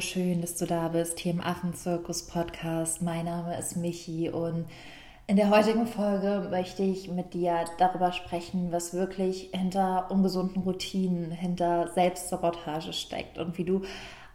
schön, 0.00 0.40
dass 0.40 0.56
du 0.56 0.66
da 0.66 0.88
bist 0.88 1.20
hier 1.20 1.32
im 1.32 1.40
Affenzirkus 1.40 2.26
Podcast. 2.26 3.02
Mein 3.02 3.26
Name 3.26 3.56
ist 3.58 3.76
Michi 3.76 4.28
und 4.28 4.66
in 5.26 5.36
der 5.36 5.50
heutigen 5.50 5.86
Folge 5.86 6.48
möchte 6.50 6.82
ich 6.82 7.10
mit 7.10 7.34
dir 7.34 7.64
darüber 7.78 8.12
sprechen, 8.12 8.72
was 8.72 8.94
wirklich 8.94 9.50
hinter 9.52 10.10
ungesunden 10.10 10.62
Routinen, 10.62 11.30
hinter 11.30 11.88
Selbstsabotage 11.88 12.92
steckt 12.92 13.38
und 13.38 13.56
wie 13.56 13.64
du 13.64 13.82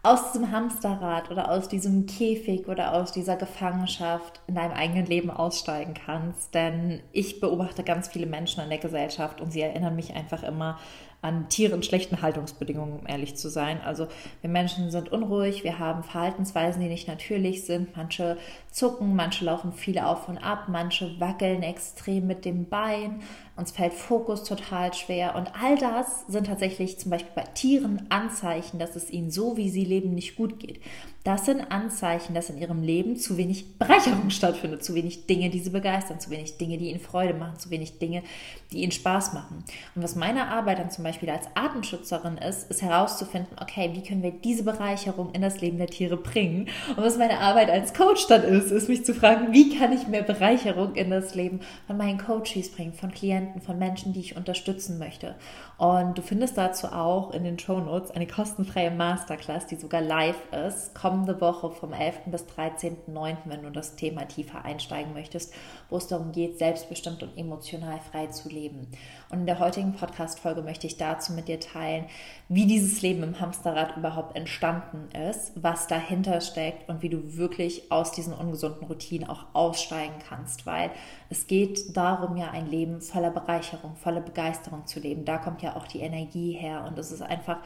aus 0.02 0.32
diesem 0.32 0.52
Hamsterrad 0.52 1.30
oder 1.30 1.52
aus 1.52 1.68
diesem 1.68 2.06
Käfig 2.06 2.68
oder 2.68 2.94
aus 2.94 3.12
dieser 3.12 3.36
Gefangenschaft 3.36 4.40
in 4.48 4.56
deinem 4.56 4.72
eigenen 4.72 5.06
Leben 5.08 5.30
aussteigen 5.30 5.94
kannst. 5.94 6.54
Denn 6.56 7.02
ich 7.12 7.42
beobachte 7.42 7.84
ganz 7.84 8.08
viele 8.08 8.28
Menschen 8.28 8.64
in 8.64 8.70
der 8.70 8.78
Gesellschaft 8.78 9.42
und 9.42 9.52
sie 9.52 9.62
erinnern 9.62 9.96
mich 9.96 10.16
einfach 10.16 10.44
immer 10.44 10.80
an 11.22 11.50
Tieren 11.50 11.84
schlechten 11.84 12.22
Haltungsbedingungen, 12.22 13.00
um 13.00 13.08
ehrlich 13.08 13.36
zu 13.36 13.50
sein. 13.50 13.82
Also 13.82 14.08
wir 14.42 14.50
Menschen 14.50 14.90
sind 14.90 15.12
unruhig, 15.12 15.64
wir 15.64 15.78
haben 15.78 16.04
Verhaltensweisen, 16.04 16.82
die 16.82 16.88
nicht 16.88 17.08
natürlich 17.08 17.66
sind. 17.66 17.96
Manche 17.98 18.38
zucken, 18.72 19.16
manche 19.16 19.44
laufen 19.44 19.74
viele 19.74 20.08
auf 20.08 20.30
und 20.30 20.38
ab, 20.38 20.66
manche 20.70 21.20
wackeln 21.20 21.62
extrem 21.62 22.26
mit 22.26 22.46
dem 22.46 22.70
Bein, 22.70 23.22
uns 23.60 23.72
fällt 23.72 23.94
Fokus 23.94 24.44
total 24.44 24.94
schwer. 24.94 25.36
Und 25.36 25.52
all 25.62 25.78
das 25.78 26.26
sind 26.28 26.48
tatsächlich 26.48 26.98
zum 26.98 27.12
Beispiel 27.12 27.32
bei 27.36 27.44
Tieren 27.54 28.08
Anzeichen, 28.10 28.80
dass 28.80 28.96
es 28.96 29.12
ihnen 29.12 29.30
so, 29.30 29.58
wie 29.58 29.70
sie 29.70 29.86
leben, 29.86 30.16
nicht 30.16 30.36
gut 30.36 30.60
geht. 30.60 30.80
Das 31.26 31.46
sind 31.46 31.70
Anzeichen, 31.70 32.34
dass 32.34 32.50
in 32.50 32.58
ihrem 32.58 32.82
Leben 32.82 33.18
zu 33.18 33.36
wenig 33.36 33.78
Bereicherung 33.78 34.30
stattfindet, 34.30 34.86
zu 34.86 34.96
wenig 34.96 35.26
Dinge, 35.26 35.50
die 35.50 35.60
sie 35.60 35.70
begeistern, 35.70 36.22
zu 36.22 36.30
wenig 36.30 36.58
Dinge, 36.58 36.78
die 36.78 36.90
ihnen 36.90 37.02
Freude 37.02 37.34
machen, 37.34 37.60
zu 37.60 37.70
wenig 37.70 38.00
Dinge, 38.00 38.24
die 38.72 38.84
ihnen 38.84 38.94
Spaß 38.94 39.34
machen. 39.34 39.66
Und 39.96 40.02
was 40.02 40.16
meine 40.16 40.48
Arbeit 40.48 40.80
dann 40.80 40.92
zum 40.92 41.04
Beispiel 41.04 41.30
als 41.30 41.46
Artenschützerin 41.56 42.38
ist, 42.38 42.72
ist 42.72 42.82
herauszufinden, 42.82 43.58
okay, 43.62 43.92
wie 43.94 44.02
können 44.02 44.24
wir 44.24 44.32
diese 44.32 44.64
Bereicherung 44.64 45.34
in 45.34 45.42
das 45.42 45.60
Leben 45.60 45.78
der 45.78 45.88
Tiere 45.88 46.16
bringen? 46.16 46.70
Und 46.96 47.04
was 47.04 47.18
meine 47.18 47.40
Arbeit 47.40 47.70
als 47.70 47.94
Coach 47.94 48.26
dann 48.28 48.44
ist, 48.44 48.72
ist 48.72 48.88
mich 48.88 49.04
zu 49.04 49.14
fragen, 49.14 49.52
wie 49.52 49.78
kann 49.78 49.92
ich 49.92 50.08
mehr 50.08 50.24
Bereicherung 50.24 50.96
in 50.96 51.10
das 51.10 51.36
Leben 51.36 51.60
von 51.86 51.98
meinen 51.98 52.18
Coaches 52.18 52.72
bringen, 52.72 52.94
von 52.94 53.12
Klienten, 53.12 53.49
von 53.62 53.80
Menschen, 53.80 54.14
die 54.14 54.20
ich 54.20 54.36
unterstützen 54.36 55.00
möchte. 55.00 55.36
Und 55.78 56.18
du 56.18 56.22
findest 56.22 56.58
dazu 56.58 56.88
auch 56.88 57.32
in 57.32 57.44
den 57.44 57.58
Show 57.58 57.80
Notes 57.80 58.12
eine 58.12 58.28
kostenfreie 58.28 58.92
Masterclass, 58.92 59.66
die 59.68 59.76
sogar 59.76 60.02
live 60.02 60.38
ist, 60.68 60.94
kommende 60.94 61.42
Woche 61.42 61.72
vom 61.72 61.94
11. 61.94 62.26
bis 62.28 62.44
13.09., 62.44 63.38
wenn 63.46 63.64
du 63.64 63.72
das 63.72 63.96
Thema 63.96 64.26
tiefer 64.28 64.64
einsteigen 64.66 65.14
möchtest, 65.14 65.54
wo 65.90 65.98
es 65.98 66.08
darum 66.08 66.32
geht, 66.32 66.60
selbstbestimmt 66.60 67.24
und 67.24 67.38
emotional 67.38 68.00
frei 68.12 68.28
zu 68.28 68.50
leben. 68.50 68.88
Und 69.32 69.42
in 69.42 69.46
der 69.46 69.60
heutigen 69.60 69.94
Podcast-Folge 69.94 70.64
möchte 70.64 70.88
ich 70.88 70.98
dazu 70.98 71.34
mit 71.34 71.48
dir 71.48 71.60
teilen, 71.60 72.06
wie 72.48 72.66
dieses 72.66 73.04
Leben 73.04 73.22
im 73.22 73.40
Hamsterrad 73.40 73.96
überhaupt 73.96 74.36
entstanden 74.36 75.08
ist, 75.30 75.52
was 75.56 75.86
dahinter 75.86 76.42
steckt 76.42 76.90
und 76.90 77.04
wie 77.04 77.10
du 77.10 77.38
wirklich 77.38 77.92
aus 77.92 78.12
diesen 78.12 78.34
ungesunden 78.34 78.88
Routinen 78.88 79.30
auch 79.30 79.46
aussteigen 79.54 80.16
kannst, 80.28 80.66
weil 80.66 80.90
es 81.30 81.46
geht 81.46 81.96
darum, 81.96 82.38
ja 82.38 82.50
ein 82.50 82.68
Leben 82.68 83.02
voller 83.02 83.30
Bereicherung, 83.30 83.96
voller 83.96 84.22
Begeisterung 84.22 84.88
zu 84.88 85.00
leben. 85.00 85.26
Da 85.26 85.38
kommt 85.38 85.62
ja 85.62 85.76
auch 85.76 85.86
die 85.86 86.00
Energie 86.00 86.54
her 86.54 86.86
und 86.88 86.98
es 86.98 87.12
ist 87.12 87.22
einfach 87.22 87.60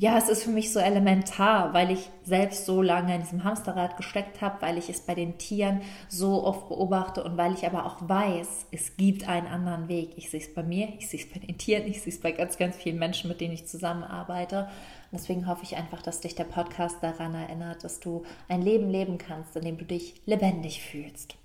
ja, 0.00 0.16
es 0.16 0.30
ist 0.30 0.44
für 0.44 0.50
mich 0.50 0.72
so 0.72 0.80
elementar, 0.80 1.74
weil 1.74 1.90
ich 1.90 2.08
selbst 2.24 2.64
so 2.64 2.80
lange 2.80 3.14
in 3.14 3.20
diesem 3.20 3.44
Hamsterrad 3.44 3.98
gesteckt 3.98 4.40
habe, 4.40 4.62
weil 4.62 4.78
ich 4.78 4.88
es 4.88 5.02
bei 5.02 5.14
den 5.14 5.36
Tieren 5.36 5.82
so 6.08 6.42
oft 6.42 6.70
beobachte 6.70 7.22
und 7.22 7.36
weil 7.36 7.52
ich 7.52 7.66
aber 7.66 7.84
auch 7.84 8.08
weiß, 8.08 8.68
es 8.72 8.96
gibt 8.96 9.28
einen 9.28 9.46
anderen 9.46 9.88
Weg. 9.88 10.12
Ich 10.16 10.30
sehe 10.30 10.40
es 10.40 10.54
bei 10.54 10.62
mir, 10.62 10.88
ich 10.98 11.10
sehe 11.10 11.20
es 11.20 11.28
bei 11.28 11.38
den 11.38 11.58
Tieren, 11.58 11.86
ich 11.86 12.00
sehe 12.00 12.14
es 12.14 12.18
bei 12.18 12.32
ganz, 12.32 12.56
ganz 12.56 12.76
vielen 12.76 12.98
Menschen, 12.98 13.28
mit 13.28 13.42
denen 13.42 13.52
ich 13.52 13.66
zusammenarbeite. 13.66 14.70
Und 15.10 15.20
deswegen 15.20 15.46
hoffe 15.46 15.64
ich 15.64 15.76
einfach, 15.76 16.00
dass 16.00 16.20
dich 16.20 16.34
der 16.34 16.44
Podcast 16.44 16.96
daran 17.02 17.34
erinnert, 17.34 17.84
dass 17.84 18.00
du 18.00 18.22
ein 18.48 18.62
Leben 18.62 18.88
leben 18.88 19.18
kannst, 19.18 19.54
in 19.54 19.66
dem 19.66 19.76
du 19.76 19.84
dich 19.84 20.22
lebendig 20.24 20.80
fühlst. 20.80 21.36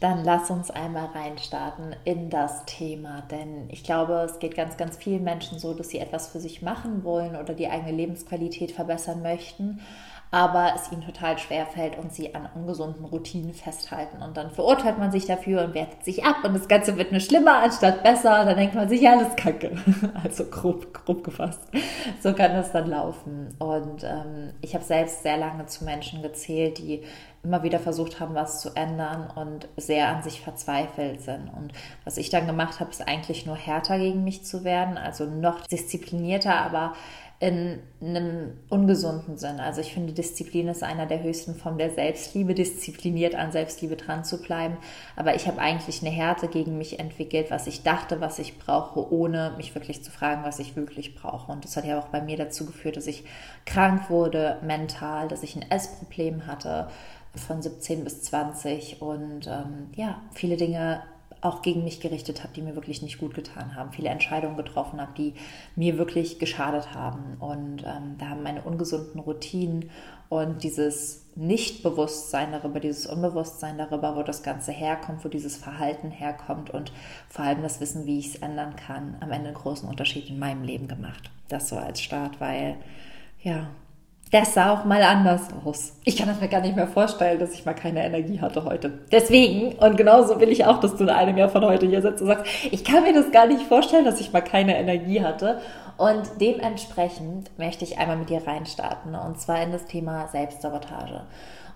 Dann 0.00 0.24
lass 0.24 0.50
uns 0.50 0.70
einmal 0.70 1.10
reinstarten 1.14 1.94
in 2.04 2.30
das 2.30 2.64
Thema, 2.64 3.22
denn 3.30 3.68
ich 3.68 3.84
glaube, 3.84 4.14
es 4.14 4.38
geht 4.38 4.56
ganz, 4.56 4.78
ganz 4.78 4.96
vielen 4.96 5.22
Menschen 5.22 5.58
so, 5.58 5.74
dass 5.74 5.90
sie 5.90 5.98
etwas 5.98 6.28
für 6.28 6.40
sich 6.40 6.62
machen 6.62 7.04
wollen 7.04 7.36
oder 7.36 7.52
die 7.52 7.68
eigene 7.68 7.92
Lebensqualität 7.92 8.72
verbessern 8.72 9.20
möchten, 9.20 9.80
aber 10.32 10.74
es 10.76 10.92
ihnen 10.92 11.02
total 11.02 11.38
schwer 11.38 11.66
fällt 11.66 11.98
und 11.98 12.12
sie 12.12 12.34
an 12.34 12.48
ungesunden 12.54 13.04
Routinen 13.04 13.52
festhalten. 13.52 14.22
Und 14.22 14.36
dann 14.36 14.50
verurteilt 14.50 14.98
man 14.98 15.10
sich 15.10 15.26
dafür 15.26 15.64
und 15.64 15.74
wertet 15.74 16.04
sich 16.04 16.24
ab 16.24 16.36
und 16.44 16.54
das 16.54 16.68
Ganze 16.68 16.96
wird 16.96 17.10
nur 17.10 17.20
schlimmer 17.20 17.58
anstatt 17.64 18.04
besser. 18.04 18.44
Dann 18.44 18.56
denkt 18.56 18.76
man 18.76 18.88
sich, 18.88 19.00
ja, 19.00 19.12
alles 19.12 19.34
kacke. 19.36 19.72
Also 20.22 20.44
grob, 20.44 20.92
grob 20.92 21.24
gefasst. 21.24 21.60
So 22.20 22.32
kann 22.32 22.52
das 22.52 22.72
dann 22.72 22.88
laufen. 22.88 23.54
Und 23.58 24.04
ähm, 24.04 24.52
ich 24.60 24.74
habe 24.74 24.84
selbst 24.84 25.22
sehr 25.22 25.36
lange 25.36 25.66
zu 25.66 25.84
Menschen 25.84 26.22
gezählt, 26.22 26.78
die 26.78 27.02
immer 27.42 27.62
wieder 27.62 27.78
versucht 27.78 28.20
haben, 28.20 28.34
was 28.34 28.60
zu 28.60 28.70
ändern 28.76 29.30
und 29.34 29.68
sehr 29.76 30.08
an 30.08 30.22
sich 30.22 30.40
verzweifelt 30.42 31.22
sind. 31.22 31.48
Und 31.56 31.72
was 32.04 32.18
ich 32.18 32.28
dann 32.28 32.46
gemacht 32.46 32.80
habe, 32.80 32.90
ist 32.90 33.06
eigentlich 33.06 33.46
nur 33.46 33.56
härter 33.56 33.98
gegen 33.98 34.24
mich 34.24 34.44
zu 34.44 34.62
werden, 34.62 34.98
also 34.98 35.24
noch 35.24 35.66
disziplinierter, 35.66 36.54
aber 36.54 36.92
in 37.40 37.78
einem 38.02 38.58
ungesunden 38.68 39.38
Sinn. 39.38 39.60
Also 39.60 39.80
ich 39.80 39.94
finde, 39.94 40.12
Disziplin 40.12 40.68
ist 40.68 40.82
einer 40.82 41.06
der 41.06 41.22
höchsten 41.22 41.54
Formen 41.54 41.78
der 41.78 41.88
Selbstliebe, 41.88 42.52
diszipliniert 42.52 43.34
an 43.34 43.50
Selbstliebe 43.50 43.96
dran 43.96 44.24
zu 44.24 44.42
bleiben. 44.42 44.76
Aber 45.16 45.34
ich 45.34 45.46
habe 45.46 45.58
eigentlich 45.58 46.02
eine 46.02 46.10
Härte 46.10 46.48
gegen 46.48 46.76
mich 46.76 47.00
entwickelt, 47.00 47.50
was 47.50 47.66
ich 47.66 47.82
dachte, 47.82 48.20
was 48.20 48.38
ich 48.38 48.58
brauche, 48.58 49.10
ohne 49.10 49.54
mich 49.56 49.74
wirklich 49.74 50.04
zu 50.04 50.10
fragen, 50.10 50.44
was 50.44 50.58
ich 50.58 50.76
wirklich 50.76 51.14
brauche. 51.14 51.50
Und 51.50 51.64
das 51.64 51.78
hat 51.78 51.86
ja 51.86 51.98
auch 51.98 52.08
bei 52.08 52.20
mir 52.20 52.36
dazu 52.36 52.66
geführt, 52.66 52.98
dass 52.98 53.06
ich 53.06 53.24
krank 53.64 54.10
wurde 54.10 54.58
mental, 54.60 55.26
dass 55.28 55.42
ich 55.42 55.56
ein 55.56 55.70
Essproblem 55.70 56.46
hatte, 56.46 56.88
von 57.34 57.62
17 57.62 58.04
bis 58.04 58.22
20 58.22 59.00
und 59.00 59.46
ähm, 59.46 59.88
ja, 59.94 60.20
viele 60.32 60.56
Dinge 60.56 61.02
auch 61.40 61.62
gegen 61.62 61.84
mich 61.84 62.00
gerichtet 62.00 62.42
habe, 62.42 62.52
die 62.54 62.62
mir 62.62 62.74
wirklich 62.74 63.02
nicht 63.02 63.18
gut 63.18 63.34
getan 63.34 63.74
haben, 63.74 63.92
viele 63.92 64.10
Entscheidungen 64.10 64.56
getroffen 64.56 65.00
habe, 65.00 65.12
die 65.16 65.34
mir 65.76 65.98
wirklich 65.98 66.38
geschadet 66.38 66.94
haben. 66.94 67.36
Und 67.38 67.82
ähm, 67.86 68.16
da 68.18 68.28
haben 68.30 68.42
meine 68.42 68.62
ungesunden 68.62 69.20
Routinen 69.20 69.90
und 70.28 70.62
dieses 70.62 71.26
Nichtbewusstsein 71.34 72.52
darüber, 72.52 72.80
dieses 72.80 73.06
Unbewusstsein 73.06 73.78
darüber, 73.78 74.16
wo 74.16 74.22
das 74.22 74.42
Ganze 74.42 74.72
herkommt, 74.72 75.24
wo 75.24 75.28
dieses 75.28 75.56
Verhalten 75.56 76.10
herkommt 76.10 76.70
und 76.70 76.92
vor 77.28 77.44
allem 77.44 77.62
das 77.62 77.80
Wissen, 77.80 78.06
wie 78.06 78.18
ich 78.18 78.34
es 78.34 78.36
ändern 78.36 78.76
kann, 78.76 79.16
am 79.20 79.32
Ende 79.32 79.48
einen 79.48 79.56
großen 79.56 79.88
Unterschied 79.88 80.28
in 80.28 80.38
meinem 80.38 80.62
Leben 80.62 80.86
gemacht. 80.86 81.30
Das 81.48 81.68
so 81.68 81.76
als 81.76 82.00
Start, 82.00 82.40
weil 82.40 82.76
ja, 83.42 83.70
das 84.30 84.54
sah 84.54 84.72
auch 84.72 84.84
mal 84.84 85.02
anders 85.02 85.42
aus. 85.64 85.92
Ich 86.04 86.16
kann 86.16 86.28
das 86.28 86.40
mir 86.40 86.48
gar 86.48 86.60
nicht 86.60 86.76
mehr 86.76 86.86
vorstellen, 86.86 87.40
dass 87.40 87.52
ich 87.52 87.64
mal 87.64 87.74
keine 87.74 88.04
Energie 88.04 88.40
hatte 88.40 88.64
heute. 88.64 89.00
Deswegen, 89.10 89.72
und 89.78 89.96
genauso 89.96 90.38
will 90.38 90.50
ich 90.50 90.64
auch, 90.66 90.78
dass 90.78 90.96
du 90.96 91.04
in 91.04 91.10
einem 91.10 91.36
Jahr 91.36 91.48
von 91.48 91.64
heute 91.64 91.86
hier 91.86 92.00
sitzt 92.00 92.22
und 92.22 92.28
sagst, 92.28 92.46
ich 92.70 92.84
kann 92.84 93.02
mir 93.02 93.12
das 93.12 93.32
gar 93.32 93.46
nicht 93.46 93.62
vorstellen, 93.62 94.04
dass 94.04 94.20
ich 94.20 94.32
mal 94.32 94.40
keine 94.40 94.78
Energie 94.78 95.22
hatte. 95.22 95.60
Und 95.96 96.22
dementsprechend 96.40 97.50
möchte 97.58 97.84
ich 97.84 97.98
einmal 97.98 98.16
mit 98.16 98.30
dir 98.30 98.46
reinstarten, 98.46 99.14
und 99.14 99.38
zwar 99.40 99.62
in 99.62 99.72
das 99.72 99.84
Thema 99.84 100.28
Selbstsabotage. 100.28 101.22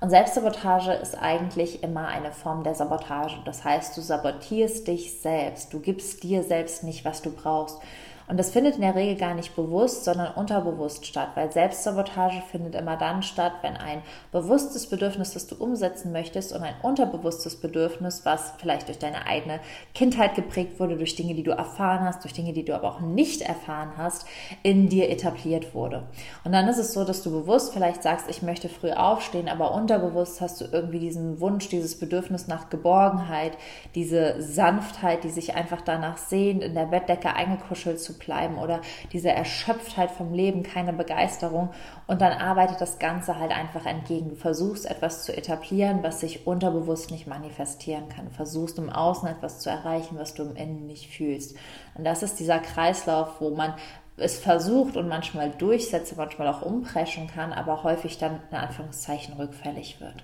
Und 0.00 0.10
Selbstsabotage 0.10 0.92
ist 0.92 1.16
eigentlich 1.20 1.82
immer 1.82 2.08
eine 2.08 2.30
Form 2.30 2.62
der 2.62 2.74
Sabotage. 2.74 3.36
Das 3.44 3.64
heißt, 3.64 3.96
du 3.96 4.00
sabotierst 4.00 4.86
dich 4.86 5.20
selbst. 5.20 5.72
Du 5.72 5.80
gibst 5.80 6.22
dir 6.22 6.42
selbst 6.42 6.84
nicht, 6.84 7.04
was 7.04 7.22
du 7.22 7.30
brauchst. 7.30 7.78
Und 8.26 8.38
das 8.38 8.50
findet 8.50 8.76
in 8.76 8.80
der 8.80 8.94
Regel 8.94 9.16
gar 9.16 9.34
nicht 9.34 9.54
bewusst, 9.54 10.04
sondern 10.04 10.34
unterbewusst 10.34 11.04
statt, 11.04 11.30
weil 11.34 11.52
Selbstsabotage 11.52 12.42
findet 12.50 12.74
immer 12.74 12.96
dann 12.96 13.22
statt, 13.22 13.52
wenn 13.60 13.76
ein 13.76 14.02
bewusstes 14.32 14.88
Bedürfnis, 14.88 15.34
das 15.34 15.46
du 15.46 15.56
umsetzen 15.56 16.10
möchtest, 16.10 16.54
und 16.54 16.62
ein 16.62 16.74
unterbewusstes 16.82 17.56
Bedürfnis, 17.56 18.24
was 18.24 18.54
vielleicht 18.58 18.88
durch 18.88 18.98
deine 18.98 19.26
eigene 19.26 19.60
Kindheit 19.94 20.34
geprägt 20.34 20.80
wurde, 20.80 20.96
durch 20.96 21.16
Dinge, 21.16 21.34
die 21.34 21.42
du 21.42 21.50
erfahren 21.50 22.06
hast, 22.06 22.24
durch 22.24 22.32
Dinge, 22.32 22.54
die 22.54 22.64
du 22.64 22.74
aber 22.74 22.88
auch 22.88 23.00
nicht 23.00 23.42
erfahren 23.42 23.92
hast, 23.98 24.26
in 24.62 24.88
dir 24.88 25.10
etabliert 25.10 25.74
wurde. 25.74 26.04
Und 26.44 26.52
dann 26.52 26.66
ist 26.68 26.78
es 26.78 26.94
so, 26.94 27.04
dass 27.04 27.22
du 27.22 27.30
bewusst 27.30 27.74
vielleicht 27.74 28.02
sagst, 28.02 28.30
ich 28.30 28.42
möchte 28.42 28.70
früh 28.70 28.92
aufstehen, 28.92 29.48
aber 29.48 29.74
unterbewusst 29.74 30.40
hast 30.40 30.60
du 30.60 30.64
irgendwie 30.72 30.98
diesen 30.98 31.40
Wunsch, 31.40 31.68
dieses 31.68 31.98
Bedürfnis 31.98 32.48
nach 32.48 32.70
Geborgenheit, 32.70 33.58
diese 33.94 34.40
Sanftheit, 34.40 35.24
die 35.24 35.30
sich 35.30 35.54
einfach 35.54 35.82
danach 35.82 36.16
sehnt, 36.16 36.62
in 36.62 36.74
der 36.74 36.86
Bettdecke 36.86 37.34
eingekuschelt 37.34 38.00
zu 38.00 38.13
bleiben 38.18 38.58
oder 38.58 38.80
diese 39.12 39.30
Erschöpftheit 39.30 40.10
vom 40.10 40.32
Leben, 40.32 40.62
keine 40.62 40.92
Begeisterung. 40.92 41.70
Und 42.06 42.20
dann 42.20 42.32
arbeitet 42.32 42.80
das 42.80 42.98
Ganze 42.98 43.38
halt 43.38 43.52
einfach 43.52 43.86
entgegen. 43.86 44.30
Du 44.30 44.36
versuchst 44.36 44.86
etwas 44.86 45.24
zu 45.24 45.36
etablieren, 45.36 46.02
was 46.02 46.20
sich 46.20 46.46
unterbewusst 46.46 47.10
nicht 47.10 47.26
manifestieren 47.26 48.08
kann. 48.08 48.26
Du 48.26 48.32
versuchst 48.32 48.78
im 48.78 48.90
Außen 48.90 49.28
etwas 49.28 49.60
zu 49.60 49.70
erreichen, 49.70 50.18
was 50.18 50.34
du 50.34 50.42
im 50.44 50.56
Innen 50.56 50.86
nicht 50.86 51.10
fühlst. 51.10 51.56
Und 51.94 52.04
das 52.04 52.22
ist 52.22 52.40
dieser 52.40 52.58
Kreislauf, 52.58 53.40
wo 53.40 53.50
man 53.50 53.74
es 54.16 54.38
versucht 54.38 54.96
und 54.96 55.08
manchmal 55.08 55.50
durchsetzt, 55.50 56.16
manchmal 56.16 56.48
auch 56.48 56.62
umpreschen 56.62 57.26
kann, 57.26 57.52
aber 57.52 57.82
häufig 57.82 58.18
dann 58.18 58.40
in 58.50 58.56
Anführungszeichen 58.56 59.34
rückfällig 59.34 60.00
wird. 60.00 60.22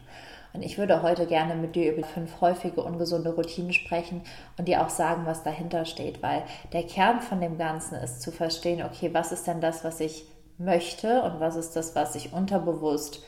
Und 0.53 0.63
ich 0.63 0.79
würde 0.79 1.03
heute 1.03 1.27
gerne 1.27 1.55
mit 1.55 1.77
dir 1.77 1.93
über 1.93 2.07
fünf 2.07 2.41
häufige 2.41 2.83
ungesunde 2.83 3.35
Routinen 3.35 3.73
sprechen 3.73 4.23
und 4.59 4.67
dir 4.67 4.85
auch 4.85 4.91
sagen, 4.91 5.27
was 5.27 5.43
dahinter 5.43 5.85
steht, 5.85 6.23
weil 6.23 6.43
der 6.73 6.83
Kern 6.83 7.21
von 7.21 7.41
dem 7.41 7.57
Ganzen 7.57 7.95
ist 7.97 8.23
zu 8.23 8.33
verstehen, 8.33 8.83
okay, 8.83 9.11
was 9.13 9.33
ist 9.33 9.47
denn 9.47 9.61
das, 9.61 9.85
was 9.85 10.01
ich 10.01 10.25
möchte 10.59 11.23
und 11.23 11.41
was 11.41 11.57
ist 11.57 11.77
das, 11.77 11.95
was 11.95 12.15
ich 12.15 12.33
unterbewusst 12.33 13.23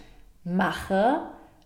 mache, 0.45 1.23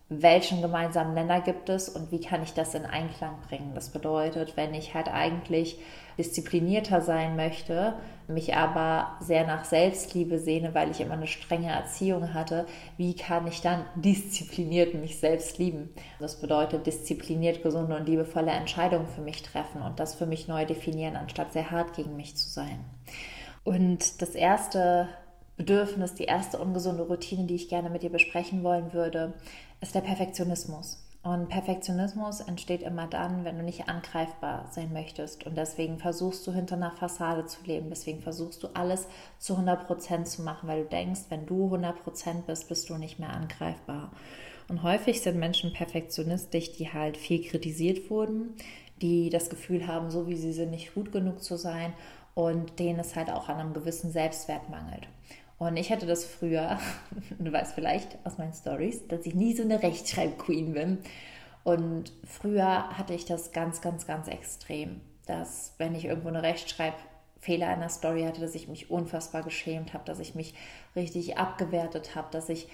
welchen 0.08 0.62
gemeinsamen 0.62 1.14
Nenner 1.14 1.40
gibt 1.40 1.68
es 1.68 1.88
und 1.88 2.12
wie 2.12 2.20
kann 2.20 2.42
ich 2.42 2.54
das 2.54 2.74
in 2.74 2.84
Einklang 2.84 3.40
bringen. 3.48 3.72
Das 3.74 3.88
bedeutet, 3.88 4.56
wenn 4.56 4.74
ich 4.74 4.94
halt 4.94 5.08
eigentlich 5.08 5.80
disziplinierter 6.18 7.00
sein 7.00 7.36
möchte, 7.36 7.94
mich 8.28 8.54
aber 8.54 9.16
sehr 9.20 9.46
nach 9.46 9.64
Selbstliebe 9.64 10.38
sehne, 10.38 10.74
weil 10.74 10.90
ich 10.90 11.00
immer 11.00 11.14
eine 11.14 11.26
strenge 11.26 11.70
Erziehung 11.70 12.34
hatte, 12.34 12.66
wie 12.96 13.14
kann 13.14 13.46
ich 13.46 13.60
dann 13.60 13.84
diszipliniert 13.94 14.94
mich 14.94 15.18
selbst 15.18 15.58
lieben? 15.58 15.90
Das 16.18 16.40
bedeutet 16.40 16.86
diszipliniert, 16.86 17.62
gesunde 17.62 17.96
und 17.96 18.08
liebevolle 18.08 18.50
Entscheidungen 18.50 19.06
für 19.06 19.20
mich 19.20 19.42
treffen 19.42 19.82
und 19.82 20.00
das 20.00 20.14
für 20.14 20.26
mich 20.26 20.48
neu 20.48 20.64
definieren, 20.64 21.16
anstatt 21.16 21.52
sehr 21.52 21.70
hart 21.70 21.94
gegen 21.94 22.16
mich 22.16 22.36
zu 22.36 22.48
sein. 22.48 22.84
Und 23.64 24.20
das 24.22 24.30
erste 24.30 25.08
Bedürfnis, 25.56 26.14
die 26.14 26.24
erste 26.24 26.58
ungesunde 26.58 27.04
Routine, 27.04 27.46
die 27.46 27.54
ich 27.54 27.68
gerne 27.68 27.90
mit 27.90 28.02
dir 28.02 28.10
besprechen 28.10 28.62
wollen 28.62 28.92
würde, 28.92 29.34
ist 29.80 29.94
der 29.94 30.00
Perfektionismus. 30.00 31.05
Und 31.26 31.49
Perfektionismus 31.49 32.38
entsteht 32.38 32.82
immer 32.82 33.08
dann, 33.08 33.44
wenn 33.44 33.58
du 33.58 33.64
nicht 33.64 33.88
angreifbar 33.88 34.69
sein 34.70 34.93
möchtest. 34.93 35.44
Und 35.44 35.58
deswegen 35.58 35.99
versuchst 35.99 36.46
du 36.46 36.52
hinter 36.52 36.76
einer 36.76 36.93
Fassade 36.93 37.46
zu 37.46 37.64
leben. 37.64 37.90
Deswegen 37.90 38.20
versuchst 38.20 38.62
du 38.62 38.69
alles 38.75 39.08
zu 39.40 39.55
100 39.55 39.88
Prozent 39.88 40.28
zu 40.28 40.43
machen, 40.43 40.69
weil 40.69 40.84
du 40.84 40.88
denkst, 40.88 41.23
wenn 41.28 41.44
du 41.44 41.64
100 41.64 42.00
Prozent 42.05 42.46
bist, 42.46 42.69
bist 42.69 42.88
du 42.88 42.96
nicht 42.96 43.19
mehr 43.19 43.31
angreifbar. 43.31 44.12
Und 44.69 44.84
häufig 44.84 45.20
sind 45.20 45.37
Menschen 45.37 45.73
perfektionistisch, 45.73 46.75
die 46.75 46.93
halt 46.93 47.17
viel 47.17 47.43
kritisiert 47.43 48.08
wurden, 48.08 48.55
die 49.02 49.28
das 49.28 49.50
Gefühl 49.50 49.88
haben, 49.88 50.12
so 50.12 50.28
wie 50.28 50.37
sie 50.37 50.52
sind, 50.52 50.70
nicht 50.70 50.94
gut 50.94 51.11
genug 51.11 51.43
zu 51.43 51.56
sein 51.56 51.93
und 52.34 52.78
denen 52.78 53.00
es 53.00 53.17
halt 53.17 53.32
auch 53.32 53.49
an 53.49 53.56
einem 53.56 53.75
gewissen 53.75 54.12
Selbstwert 54.12 54.70
mangelt. 54.70 55.08
Und 55.58 55.76
ich 55.76 55.90
hatte 55.90 56.06
das 56.06 56.24
früher, 56.24 56.78
du 57.38 57.52
weißt 57.52 57.74
vielleicht 57.74 58.18
aus 58.24 58.38
meinen 58.38 58.52
Stories, 58.52 59.06
dass 59.08 59.26
ich 59.26 59.34
nie 59.34 59.54
so 59.54 59.62
eine 59.62 59.82
Rechtschreib-Queen 59.82 60.72
bin. 60.72 60.98
Und 61.64 62.12
früher 62.24 62.90
hatte 62.96 63.14
ich 63.14 63.24
das 63.24 63.52
ganz, 63.52 63.80
ganz, 63.80 64.06
ganz 64.06 64.28
extrem, 64.28 65.00
dass 65.26 65.74
wenn 65.78 65.94
ich 65.94 66.04
irgendwo 66.04 66.28
eine 66.28 66.42
Rechtschreibfehler 66.42 67.74
in 67.74 67.80
der 67.80 67.88
Story 67.88 68.22
hatte, 68.22 68.40
dass 68.40 68.54
ich 68.54 68.68
mich 68.68 68.90
unfassbar 68.90 69.42
geschämt 69.42 69.92
habe, 69.92 70.04
dass 70.04 70.20
ich 70.20 70.34
mich 70.34 70.54
richtig 70.94 71.38
abgewertet 71.38 72.14
habe, 72.14 72.28
dass 72.30 72.48
ich 72.48 72.68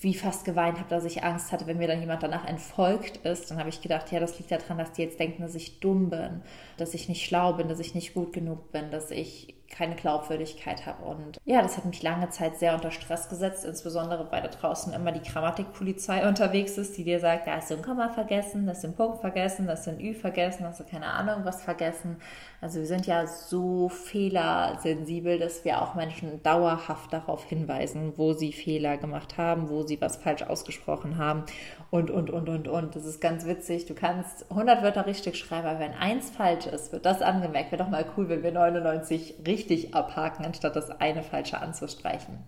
wie 0.00 0.14
fast 0.14 0.44
geweint 0.44 0.78
habe, 0.78 0.90
dass 0.90 1.04
ich 1.04 1.24
Angst 1.24 1.52
hatte, 1.52 1.66
wenn 1.66 1.78
mir 1.78 1.88
dann 1.88 2.00
jemand 2.00 2.22
danach 2.22 2.46
entfolgt 2.46 3.16
ist. 3.24 3.50
Dann 3.50 3.58
habe 3.58 3.70
ich 3.70 3.80
gedacht, 3.80 4.12
ja, 4.12 4.20
das 4.20 4.38
liegt 4.38 4.50
daran, 4.50 4.78
dass 4.78 4.92
die 4.92 5.02
jetzt 5.02 5.18
denken, 5.18 5.42
dass 5.42 5.54
ich 5.54 5.80
dumm 5.80 6.10
bin, 6.10 6.42
dass 6.76 6.92
ich 6.92 7.08
nicht 7.08 7.24
schlau 7.24 7.54
bin, 7.54 7.68
dass 7.68 7.80
ich 7.80 7.94
nicht 7.94 8.12
gut 8.12 8.32
genug 8.32 8.70
bin, 8.72 8.90
dass 8.90 9.10
ich 9.10 9.55
keine 9.68 9.96
Glaubwürdigkeit 9.96 10.86
habe. 10.86 11.04
Und 11.04 11.38
ja, 11.44 11.62
das 11.62 11.76
hat 11.76 11.84
mich 11.84 12.02
lange 12.02 12.28
Zeit 12.30 12.58
sehr 12.58 12.74
unter 12.74 12.90
Stress 12.90 13.28
gesetzt, 13.28 13.64
insbesondere 13.64 14.30
weil 14.30 14.42
da 14.42 14.48
draußen 14.48 14.92
immer 14.92 15.12
die 15.12 15.28
Grammatikpolizei 15.28 16.26
unterwegs 16.28 16.78
ist, 16.78 16.96
die 16.96 17.04
dir 17.04 17.20
sagt, 17.20 17.46
da 17.46 17.56
hast 17.56 17.70
du 17.70 17.74
ein 17.74 17.82
Komma 17.82 18.08
vergessen, 18.08 18.66
da 18.66 18.72
hast 18.72 18.84
du 18.84 18.92
Punkt 18.92 19.20
vergessen, 19.20 19.66
da 19.66 19.72
hast 19.72 19.88
ein 19.88 20.00
Ü 20.00 20.14
vergessen, 20.14 20.66
hast 20.66 20.80
du 20.80 20.84
keine 20.84 21.06
Ahnung 21.06 21.44
was 21.44 21.62
vergessen. 21.62 22.16
Also 22.60 22.78
wir 22.78 22.86
sind 22.86 23.06
ja 23.06 23.26
so 23.26 23.88
fehlersensibel, 23.88 25.38
dass 25.38 25.64
wir 25.64 25.82
auch 25.82 25.94
Menschen 25.94 26.42
dauerhaft 26.42 27.12
darauf 27.12 27.44
hinweisen, 27.44 28.14
wo 28.16 28.32
sie 28.32 28.52
Fehler 28.52 28.96
gemacht 28.96 29.36
haben, 29.36 29.68
wo 29.68 29.82
sie 29.82 30.00
was 30.00 30.16
falsch 30.16 30.42
ausgesprochen 30.42 31.18
haben 31.18 31.44
und, 31.90 32.10
und, 32.10 32.30
und, 32.30 32.48
und, 32.48 32.68
und. 32.68 32.96
Das 32.96 33.04
ist 33.04 33.20
ganz 33.20 33.46
witzig. 33.46 33.86
Du 33.86 33.94
kannst 33.94 34.50
100 34.50 34.82
Wörter 34.82 35.06
richtig 35.06 35.36
schreiben, 35.36 35.66
aber 35.66 35.80
wenn 35.80 35.92
eins 35.94 36.30
falsch 36.30 36.66
ist, 36.66 36.92
wird 36.92 37.04
das 37.04 37.20
angemerkt. 37.20 37.72
Wäre 37.72 37.82
doch 37.82 37.90
mal 37.90 38.06
cool, 38.16 38.28
wenn 38.28 38.42
wir 38.42 38.52
99 38.52 39.34
richtig 39.46 39.55
abhaken, 39.94 40.44
anstatt 40.44 40.76
das 40.76 40.90
eine 41.00 41.22
falsche 41.22 41.60
anzustreichen. 41.60 42.38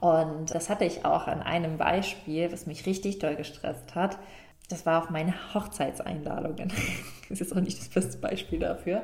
Und 0.00 0.54
das 0.54 0.68
hatte 0.68 0.84
ich 0.84 1.04
auch 1.04 1.26
an 1.26 1.42
einem 1.42 1.78
Beispiel, 1.78 2.52
was 2.52 2.66
mich 2.66 2.86
richtig 2.86 3.18
doll 3.18 3.36
gestresst 3.36 3.94
hat. 3.94 4.18
Das 4.68 4.84
war 4.84 5.02
auf 5.02 5.10
meine 5.10 5.34
Hochzeitseinladungen. 5.54 6.72
Das 7.28 7.40
ist 7.40 7.52
auch 7.56 7.60
nicht 7.60 7.76
das 7.76 7.88
beste 7.88 8.18
Beispiel 8.18 8.60
dafür. 8.60 9.02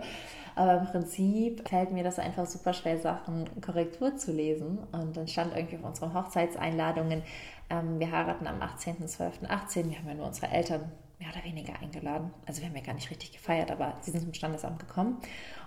Aber 0.54 0.78
im 0.78 0.86
Prinzip 0.86 1.68
fällt 1.68 1.90
mir 1.90 2.04
das 2.04 2.20
einfach 2.20 2.46
super 2.46 2.72
schwer, 2.72 2.96
Sachen 3.00 3.48
Korrektur 3.60 4.16
zu 4.16 4.30
lesen. 4.30 4.78
Und 4.92 5.16
dann 5.16 5.26
stand 5.26 5.56
irgendwie 5.56 5.76
auf 5.78 5.82
unseren 5.82 6.14
Hochzeitseinladungen, 6.14 7.24
ähm, 7.68 7.98
wir 7.98 8.12
heiraten 8.12 8.46
am 8.46 8.60
18.12.18. 8.60 9.90
Wir 9.90 9.98
haben 9.98 10.06
ja 10.06 10.14
nur 10.14 10.26
unsere 10.26 10.52
Eltern 10.52 10.92
mehr 11.18 11.30
oder 11.34 11.44
weniger 11.44 11.74
eingeladen. 11.80 12.30
Also 12.46 12.60
wir 12.60 12.68
haben 12.68 12.76
ja 12.76 12.82
gar 12.82 12.94
nicht 12.94 13.10
richtig 13.10 13.32
gefeiert, 13.32 13.70
aber 13.70 13.96
sie 14.02 14.10
sind 14.10 14.22
zum 14.22 14.34
Standesamt 14.34 14.78
gekommen. 14.78 15.18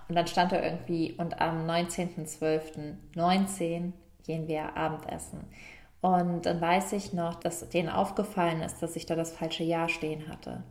Und 0.08 0.14
dann 0.14 0.26
stand 0.26 0.52
da 0.52 0.62
irgendwie, 0.62 1.12
und 1.18 1.38
am 1.40 1.68
19.12.19 1.68 3.92
gehen 4.24 4.48
wir 4.48 4.74
Abendessen. 4.76 5.44
Und 6.00 6.46
dann 6.46 6.60
weiß 6.60 6.92
ich 6.92 7.12
noch, 7.12 7.34
dass 7.34 7.68
denen 7.68 7.88
aufgefallen 7.88 8.62
ist, 8.62 8.80
dass 8.82 8.94
ich 8.96 9.06
da 9.06 9.14
das 9.16 9.32
falsche 9.32 9.64
Jahr 9.64 9.88
stehen 9.88 10.28
hatte. 10.28 10.62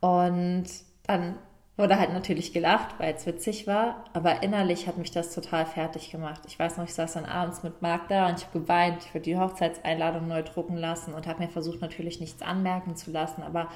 Und 0.00 0.64
dann 1.06 1.36
wurde 1.76 1.98
halt 1.98 2.12
natürlich 2.12 2.52
gelacht, 2.52 2.98
weil 2.98 3.14
es 3.14 3.24
witzig 3.24 3.68
war, 3.68 4.04
aber 4.12 4.42
innerlich 4.42 4.88
hat 4.88 4.98
mich 4.98 5.12
das 5.12 5.32
total 5.32 5.64
fertig 5.64 6.10
gemacht. 6.10 6.42
Ich 6.48 6.58
weiß 6.58 6.76
noch, 6.76 6.84
ich 6.84 6.94
saß 6.94 7.12
dann 7.12 7.24
abends 7.24 7.62
mit 7.62 7.82
Marc 7.82 8.08
da 8.08 8.28
und 8.28 8.38
ich 8.38 8.46
habe 8.46 8.58
geweint, 8.58 9.04
ich 9.04 9.14
würde 9.14 9.24
die 9.24 9.38
Hochzeitseinladung 9.38 10.26
neu 10.26 10.42
drucken 10.42 10.76
lassen 10.76 11.14
und 11.14 11.28
habe 11.28 11.40
mir 11.40 11.48
versucht, 11.48 11.80
natürlich 11.80 12.18
nichts 12.18 12.42
anmerken 12.42 12.96
zu 12.96 13.12
lassen, 13.12 13.44
aber 13.44 13.68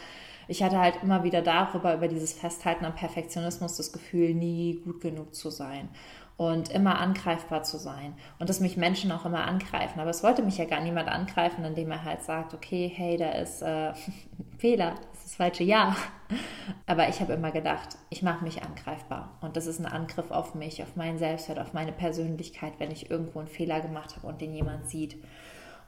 ich 0.48 0.62
hatte 0.62 0.78
halt 0.78 1.02
immer 1.02 1.24
wieder 1.24 1.42
darüber, 1.42 1.94
über 1.94 2.08
dieses 2.08 2.32
Festhalten 2.32 2.84
am 2.84 2.94
Perfektionismus, 2.94 3.76
das 3.76 3.92
Gefühl, 3.92 4.34
nie 4.34 4.80
gut 4.84 5.00
genug 5.00 5.34
zu 5.34 5.50
sein 5.50 5.88
und 6.36 6.70
immer 6.70 6.98
angreifbar 6.98 7.62
zu 7.62 7.78
sein 7.78 8.14
und 8.38 8.48
dass 8.48 8.60
mich 8.60 8.76
Menschen 8.76 9.12
auch 9.12 9.24
immer 9.24 9.46
angreifen. 9.46 10.00
Aber 10.00 10.10
es 10.10 10.22
wollte 10.22 10.42
mich 10.42 10.58
ja 10.58 10.64
gar 10.64 10.80
niemand 10.80 11.08
angreifen, 11.08 11.64
indem 11.64 11.90
er 11.90 12.04
halt 12.04 12.22
sagt, 12.22 12.54
okay, 12.54 12.90
hey, 12.94 13.16
da 13.16 13.30
ist 13.32 13.62
äh, 13.62 13.92
Fehler, 14.58 14.94
das 15.12 15.18
ist 15.18 15.24
das 15.26 15.34
falsche 15.36 15.64
Ja. 15.64 15.94
Aber 16.86 17.08
ich 17.08 17.20
habe 17.20 17.34
immer 17.34 17.50
gedacht, 17.50 17.90
ich 18.08 18.22
mache 18.22 18.42
mich 18.44 18.62
angreifbar 18.62 19.36
und 19.42 19.56
das 19.56 19.66
ist 19.66 19.78
ein 19.78 19.86
Angriff 19.86 20.30
auf 20.30 20.54
mich, 20.54 20.82
auf 20.82 20.96
meinen 20.96 21.18
Selbstwert, 21.18 21.58
auf 21.58 21.74
meine 21.74 21.92
Persönlichkeit, 21.92 22.72
wenn 22.78 22.90
ich 22.90 23.10
irgendwo 23.10 23.38
einen 23.38 23.48
Fehler 23.48 23.80
gemacht 23.80 24.16
habe 24.16 24.26
und 24.26 24.40
den 24.40 24.54
jemand 24.54 24.88
sieht. 24.88 25.16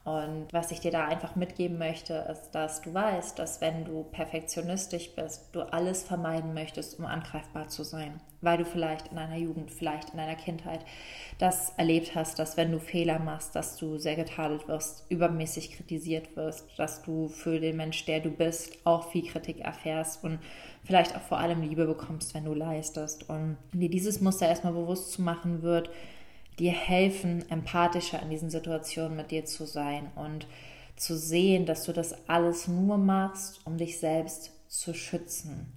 Und 0.05 0.53
was 0.53 0.71
ich 0.71 0.81
dir 0.81 0.91
da 0.91 1.07
einfach 1.07 1.35
mitgeben 1.35 1.79
möchte, 1.79 2.13
ist, 2.31 2.51
dass 2.51 2.83
du 2.83 2.93
weißt, 2.93 3.39
dass 3.39 3.63
wenn 3.63 3.87
du 3.87 4.05
perfektionistisch 4.05 5.15
bist, 5.15 5.49
du 5.53 5.63
alles 5.63 6.03
vermeiden 6.03 6.53
möchtest, 6.53 6.99
um 6.99 7.07
angreifbar 7.07 7.69
zu 7.69 7.85
sein, 7.85 8.21
weil 8.43 8.59
du 8.59 8.67
vielleicht 8.67 9.09
in 9.09 9.17
deiner 9.17 9.39
Jugend, 9.39 9.71
vielleicht 9.71 10.11
in 10.11 10.19
deiner 10.19 10.35
Kindheit 10.35 10.85
das 11.39 11.71
erlebt 11.79 12.15
hast, 12.15 12.39
dass 12.39 12.59
wenn 12.59 12.71
du 12.71 12.81
Fehler 12.81 13.19
machst, 13.19 13.57
dass 13.57 13.79
du 13.79 13.97
sehr 13.97 14.15
getadelt 14.15 14.69
wirst, 14.69 15.07
übermäßig 15.09 15.73
kritisiert 15.73 16.37
wirst, 16.37 16.79
dass 16.79 17.01
du 17.01 17.29
für 17.29 17.59
den 17.59 17.79
Mensch, 17.79 18.05
der 18.05 18.21
du 18.21 18.31
bist, 18.31 18.77
auch 18.85 19.11
viel 19.11 19.27
Kritik 19.27 19.61
erfährst 19.61 20.23
und 20.23 20.39
vielleicht 20.85 21.17
auch 21.17 21.23
vor 21.23 21.39
allem 21.39 21.63
Liebe 21.63 21.87
bekommst, 21.87 22.35
wenn 22.35 22.45
du 22.45 22.53
leistest. 22.53 23.31
Und 23.31 23.57
dir 23.73 23.89
dieses 23.89 24.21
Muster 24.21 24.49
erstmal 24.49 24.75
bewusst 24.75 25.13
zu 25.13 25.23
machen 25.23 25.63
wird, 25.63 25.89
dir 26.59 26.73
helfen, 26.73 27.49
empathischer 27.51 28.23
in 28.23 28.31
diesen 28.31 28.51
Situationen 28.51 29.17
mit 29.17 29.31
dir 29.31 29.45
zu 29.45 29.67
sein 29.67 30.11
und 30.15 30.47
zu 30.97 31.17
sehen, 31.17 31.67
dass 31.67 31.85
du 31.85 31.93
das 31.93 32.29
alles 32.29 32.69
nur 32.69 32.99
machst, 32.99 33.61
um 33.65 33.77
dich 33.77 33.99
selbst 33.99 34.53
zu 34.69 34.95
schützen. 34.95 35.73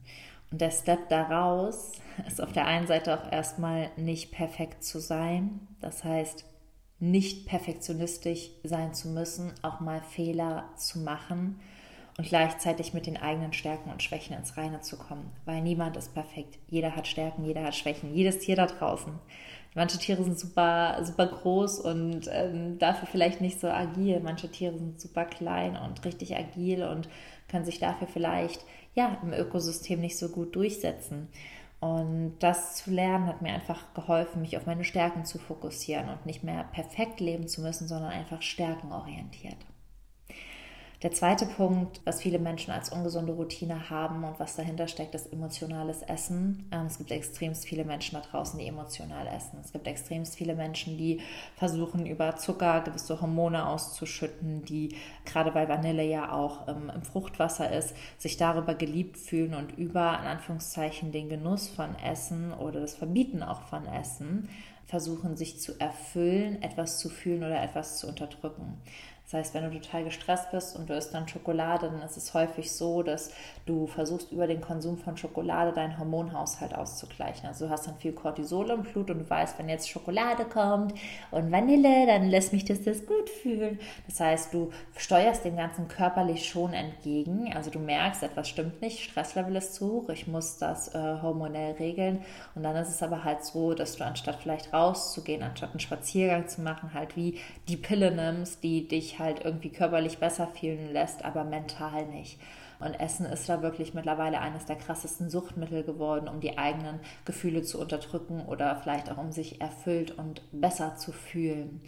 Und 0.52 0.62
der 0.62 0.72
Step 0.72 1.10
daraus 1.10 1.94
ist 2.28 2.42
auf 2.42 2.54
der 2.54 2.66
einen 2.66 2.88
Seite 2.88 3.20
auch 3.20 3.32
erstmal 3.32 3.90
nicht 3.98 4.32
perfekt 4.32 4.84
zu 4.84 5.00
sein. 5.00 5.68
Das 5.82 6.04
heißt, 6.04 6.46
nicht 7.00 7.48
perfektionistisch 7.48 8.50
sein 8.64 8.94
zu 8.94 9.10
müssen, 9.10 9.54
auch 9.62 9.80
mal 9.80 10.02
Fehler 10.02 10.70
zu 10.78 11.00
machen 11.00 11.60
und 12.18 12.28
gleichzeitig 12.28 12.94
mit 12.94 13.06
den 13.06 13.18
eigenen 13.18 13.54
Stärken 13.54 13.92
und 13.92 14.02
Schwächen 14.02 14.36
ins 14.36 14.58
Reine 14.58 14.82
zu 14.82 14.98
kommen. 14.98 15.32
Weil 15.46 15.62
niemand 15.62 15.98
ist 15.98 16.14
perfekt. 16.16 16.58
Jeder 16.68 16.96
hat 16.96 17.08
Stärken, 17.08 17.46
jeder 17.46 17.64
hat 17.64 17.76
Schwächen. 17.76 18.14
Jedes 18.14 18.40
Tier 18.40 18.56
da 18.56 18.66
draußen 18.66 19.14
Manche 19.78 20.00
Tiere 20.00 20.24
sind 20.24 20.40
super, 20.40 20.98
super 21.04 21.28
groß 21.28 21.82
und 21.82 22.28
ähm, 22.32 22.80
dafür 22.80 23.08
vielleicht 23.08 23.42
nicht 23.42 23.60
so 23.60 23.68
agil. 23.68 24.20
Manche 24.24 24.50
Tiere 24.50 24.76
sind 24.76 25.00
super 25.00 25.24
klein 25.24 25.78
und 25.78 26.04
richtig 26.04 26.36
agil 26.36 26.84
und 26.84 27.08
können 27.48 27.64
sich 27.64 27.78
dafür 27.78 28.08
vielleicht 28.08 28.66
ja 28.96 29.20
im 29.22 29.34
Ökosystem 29.34 30.02
nicht 30.02 30.18
so 30.18 30.30
gut 30.30 30.56
durchsetzen. 30.56 31.28
Und 31.80 32.38
das 32.40 32.78
zu 32.78 32.90
lernen 32.90 33.28
hat 33.28 33.44
mir 33.44 33.54
einfach 33.54 33.94
geholfen, 33.94 34.42
mich 34.42 34.58
auf 34.58 34.66
meine 34.66 34.84
Stärken 34.84 35.26
zu 35.26 35.38
fokussieren 35.38 36.10
und 36.10 36.26
nicht 36.26 36.44
mehr 36.44 36.64
perfekt 36.64 37.20
leben 37.20 37.48
zu 37.48 37.62
müssen, 37.62 37.88
sondern 37.88 38.10
einfach 38.10 38.42
stärkenorientiert. 38.42 39.58
Der 41.04 41.12
zweite 41.12 41.46
Punkt, 41.46 42.02
was 42.06 42.24
viele 42.24 42.40
Menschen 42.40 42.72
als 42.72 42.90
ungesunde 42.90 43.32
Routine 43.34 43.92
haben 43.92 44.24
und 44.24 44.40
was 44.40 44.56
dahinter 44.56 44.88
steckt, 44.88 45.14
ist 45.14 45.32
emotionales 45.32 46.02
Essen. 46.02 46.68
Ähm, 46.72 46.88
es 46.88 46.98
gibt 46.98 47.12
extrem 47.12 47.54
viele 47.54 47.86
Menschen 47.86 48.16
da 48.20 48.28
draußen, 48.28 48.58
die 48.58 48.66
emotional 48.66 49.28
essen. 49.28 49.60
Es 49.64 49.72
gibt 49.72 49.86
extrem 49.86 50.26
viele 50.26 50.56
Menschen, 50.56 50.98
die 50.98 51.22
versuchen, 51.56 52.08
über 52.08 52.36
Zucker 52.38 52.82
gewisse 52.82 53.22
Hormone 53.22 53.68
auszuschütten, 53.68 54.66
die 54.66 54.96
gerade 55.24 55.54
weil 55.54 55.70
Vanille 55.70 56.04
ja 56.04 56.32
auch 56.32 56.68
ähm, 56.68 56.92
im 56.94 57.04
Fruchtwasser 57.04 57.72
ist, 57.72 57.96
sich 58.18 58.38
darüber 58.38 58.74
geliebt 58.74 59.18
fühlen 59.18 59.54
und 59.54 59.78
über, 59.78 60.18
in 60.20 60.26
Anführungszeichen, 60.26 61.12
den 61.12 61.30
Genuss 61.30 61.68
von 61.68 61.94
Essen 62.00 62.54
oder 62.54 62.80
das 62.80 62.96
Verbieten 62.96 63.44
auch 63.44 63.62
von 63.62 63.86
Essen 63.86 64.50
versuchen, 64.88 65.36
sich 65.36 65.60
zu 65.60 65.80
erfüllen, 65.80 66.62
etwas 66.64 66.98
zu 66.98 67.10
fühlen 67.10 67.44
oder 67.44 67.62
etwas 67.62 68.00
zu 68.00 68.08
unterdrücken. 68.08 68.82
Das 69.30 69.40
heißt, 69.40 69.54
wenn 69.56 69.70
du 69.70 69.78
total 69.78 70.06
gestresst 70.06 70.52
bist 70.52 70.78
und 70.78 70.90
du 70.90 70.94
isst 70.94 71.14
dann 71.14 71.28
Schokolade, 71.28 71.90
dann 71.92 72.02
ist 72.02 72.16
es 72.16 72.34
häufig 72.34 72.72
so, 72.72 73.04
dass 73.04 73.34
du 73.66 73.86
versuchst, 73.86 74.32
über 74.32 74.48
den 74.48 74.62
Konsum 74.62 74.98
von 74.98 75.18
Schokolade 75.18 75.74
deinen 75.74 76.00
Hormonhaushalt 76.00 76.74
auszugleichen. 76.74 77.46
Also 77.46 77.66
du 77.66 77.72
hast 77.72 77.88
dann 77.88 77.98
viel 77.98 78.14
Cortisol 78.14 78.70
im 78.70 78.84
Blut 78.84 79.12
und 79.12 79.20
du 79.20 79.30
weißt, 79.30 79.60
wenn 79.60 79.68
jetzt 79.68 79.90
Schokolade 79.90 80.46
kommt 80.46 80.94
und 81.32 81.52
Vanille, 81.52 82.08
dann 82.08 82.30
lässt 82.30 82.54
mich 82.54 82.64
das, 82.64 82.84
das 82.84 83.06
gut 83.06 83.30
fühlen. 83.30 83.80
Das 84.08 84.22
heißt, 84.22 84.54
du 84.54 84.72
steuerst 84.96 85.44
dem 85.44 85.58
Ganzen 85.58 85.90
körperlich 85.90 86.48
schon 86.48 86.72
entgegen. 86.72 87.52
Also 87.54 87.70
du 87.70 87.80
merkst, 87.80 88.24
etwas 88.24 88.48
stimmt 88.48 88.82
nicht, 88.82 89.04
Stresslevel 89.04 89.58
ist 89.58 89.74
zu 89.74 89.92
hoch, 89.92 90.08
ich 90.08 90.28
muss 90.28 90.58
das 90.58 90.96
äh, 90.96 91.22
hormonell 91.22 91.74
regeln. 91.74 92.24
Und 92.56 92.64
dann 92.64 92.78
ist 92.78 92.88
es 92.88 93.04
aber 93.04 93.26
halt 93.26 93.44
so, 93.44 93.74
dass 93.74 93.98
du 93.98 94.06
anstatt 94.06 94.38
vielleicht 94.38 94.72
rauszugehen, 94.72 95.44
anstatt 95.44 95.72
einen 95.72 95.82
Spaziergang 95.82 96.48
zu 96.48 96.62
machen, 96.62 96.94
halt 96.94 97.18
wie 97.18 97.40
die 97.68 97.76
Pille 97.76 98.12
nimmst, 98.12 98.64
die 98.64 98.88
dich 98.88 99.17
halt 99.20 99.44
irgendwie 99.44 99.72
körperlich 99.72 100.20
besser 100.20 100.48
fühlen 100.48 100.92
lässt, 100.94 101.26
aber 101.26 101.44
mental 101.44 102.06
nicht. 102.08 102.40
Und 102.80 102.94
Essen 103.00 103.26
ist 103.26 103.50
da 103.50 103.62
wirklich 103.64 103.94
mittlerweile 103.94 104.40
eines 104.40 104.66
der 104.66 104.76
krassesten 104.76 105.30
Suchtmittel 105.30 105.84
geworden, 105.84 106.28
um 106.28 106.40
die 106.40 106.58
eigenen 106.58 107.00
Gefühle 107.26 107.64
zu 107.64 107.80
unterdrücken 107.80 108.46
oder 108.46 108.76
vielleicht 108.76 109.12
auch 109.12 109.18
um 109.18 109.32
sich 109.32 109.62
erfüllt 109.62 110.12
und 110.12 110.42
besser 110.52 110.96
zu 110.96 111.12
fühlen. 111.12 111.82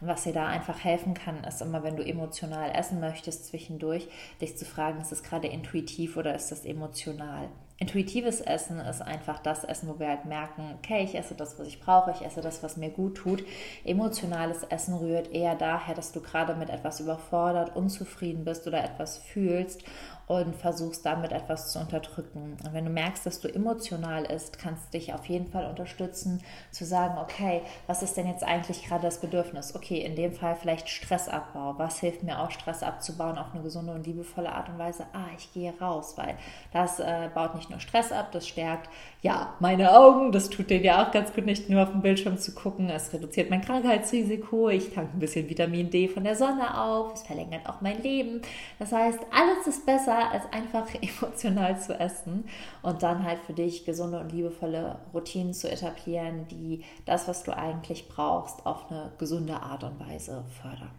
Und 0.00 0.08
was 0.08 0.22
dir 0.22 0.32
da 0.32 0.46
einfach 0.46 0.84
helfen 0.84 1.14
kann, 1.14 1.42
ist 1.42 1.62
immer, 1.62 1.82
wenn 1.82 1.96
du 1.96 2.04
emotional 2.04 2.70
essen 2.70 3.00
möchtest 3.00 3.46
zwischendurch, 3.46 4.08
dich 4.40 4.56
zu 4.56 4.64
fragen, 4.64 5.00
ist 5.00 5.10
das 5.10 5.24
gerade 5.24 5.48
intuitiv 5.48 6.16
oder 6.16 6.34
ist 6.34 6.52
das 6.52 6.64
emotional? 6.64 7.48
Intuitives 7.78 8.40
Essen 8.40 8.78
ist 8.80 9.02
einfach 9.02 9.38
das 9.38 9.62
Essen, 9.62 9.88
wo 9.88 9.98
wir 9.98 10.08
halt 10.08 10.24
merken, 10.24 10.76
okay, 10.78 11.04
ich 11.04 11.14
esse 11.14 11.34
das, 11.34 11.58
was 11.58 11.68
ich 11.68 11.78
brauche, 11.78 12.10
ich 12.10 12.24
esse 12.24 12.40
das, 12.40 12.62
was 12.62 12.78
mir 12.78 12.88
gut 12.88 13.16
tut. 13.18 13.44
Emotionales 13.84 14.62
Essen 14.64 14.94
rührt 14.94 15.30
eher 15.30 15.54
daher, 15.54 15.94
dass 15.94 16.10
du 16.10 16.22
gerade 16.22 16.54
mit 16.54 16.70
etwas 16.70 17.00
überfordert, 17.00 17.76
unzufrieden 17.76 18.44
bist 18.46 18.66
oder 18.66 18.82
etwas 18.82 19.18
fühlst 19.18 19.84
und 20.26 20.56
versuchst 20.56 21.06
damit 21.06 21.30
etwas 21.30 21.72
zu 21.72 21.78
unterdrücken. 21.78 22.56
Und 22.64 22.72
wenn 22.72 22.84
du 22.84 22.90
merkst, 22.90 23.24
dass 23.24 23.40
du 23.40 23.48
emotional 23.48 24.24
ist, 24.24 24.58
kannst 24.58 24.86
du 24.86 24.98
dich 24.98 25.14
auf 25.14 25.26
jeden 25.26 25.46
Fall 25.46 25.66
unterstützen, 25.66 26.42
zu 26.72 26.84
sagen, 26.84 27.18
okay, 27.18 27.62
was 27.86 28.02
ist 28.02 28.16
denn 28.16 28.26
jetzt 28.26 28.42
eigentlich 28.42 28.84
gerade 28.84 29.02
das 29.02 29.20
Bedürfnis? 29.20 29.76
Okay, 29.76 29.98
in 29.98 30.16
dem 30.16 30.32
Fall 30.32 30.56
vielleicht 30.56 30.88
Stressabbau. 30.88 31.74
Was 31.78 32.00
hilft 32.00 32.24
mir 32.24 32.40
auch, 32.40 32.50
Stress 32.50 32.82
abzubauen 32.82 33.38
auf 33.38 33.54
eine 33.54 33.62
gesunde 33.62 33.92
und 33.92 34.06
liebevolle 34.06 34.50
Art 34.50 34.68
und 34.68 34.78
Weise? 34.78 35.06
Ah, 35.12 35.26
ich 35.38 35.52
gehe 35.52 35.72
raus, 35.80 36.14
weil 36.16 36.34
das 36.72 36.98
äh, 36.98 37.28
baut 37.32 37.54
nicht 37.54 37.70
nur 37.70 37.78
Stress 37.78 38.10
ab, 38.10 38.32
das 38.32 38.48
stärkt 38.48 38.90
ja 39.22 39.54
meine 39.60 39.96
Augen, 39.96 40.32
das 40.32 40.50
tut 40.50 40.70
denen 40.70 40.84
ja 40.84 41.06
auch 41.06 41.12
ganz 41.12 41.32
gut, 41.32 41.46
nicht 41.46 41.70
nur 41.70 41.84
auf 41.84 41.90
dem 41.90 42.02
Bildschirm 42.02 42.36
zu 42.36 42.52
gucken. 42.52 42.90
Es 42.90 43.12
reduziert 43.12 43.48
mein 43.48 43.60
Krankheitsrisiko, 43.60 44.70
ich 44.70 44.92
tanke 44.92 45.16
ein 45.16 45.20
bisschen 45.20 45.48
Vitamin 45.48 45.88
D 45.88 46.08
von 46.08 46.24
der 46.24 46.34
Sonne 46.34 46.80
auf, 46.80 47.14
es 47.14 47.22
verlängert 47.22 47.68
auch 47.68 47.80
mein 47.80 48.02
Leben. 48.02 48.42
Das 48.80 48.90
heißt, 48.90 49.20
alles 49.30 49.66
ist 49.68 49.86
besser 49.86 50.15
besser, 50.16 50.32
als 50.32 50.52
einfach 50.52 50.88
emotional 51.00 51.78
zu 51.78 51.98
essen 51.98 52.44
und 52.82 53.02
dann 53.02 53.24
halt 53.24 53.38
für 53.40 53.52
dich 53.52 53.84
gesunde 53.84 54.20
und 54.20 54.32
liebevolle 54.32 54.98
Routinen 55.12 55.54
zu 55.54 55.70
etablieren, 55.70 56.46
die 56.48 56.84
das, 57.04 57.28
was 57.28 57.44
du 57.44 57.56
eigentlich 57.56 58.08
brauchst, 58.08 58.64
auf 58.66 58.90
eine 58.90 59.12
gesunde 59.18 59.60
Art 59.60 59.84
und 59.84 60.00
Weise 60.00 60.44
fördern. 60.60 60.90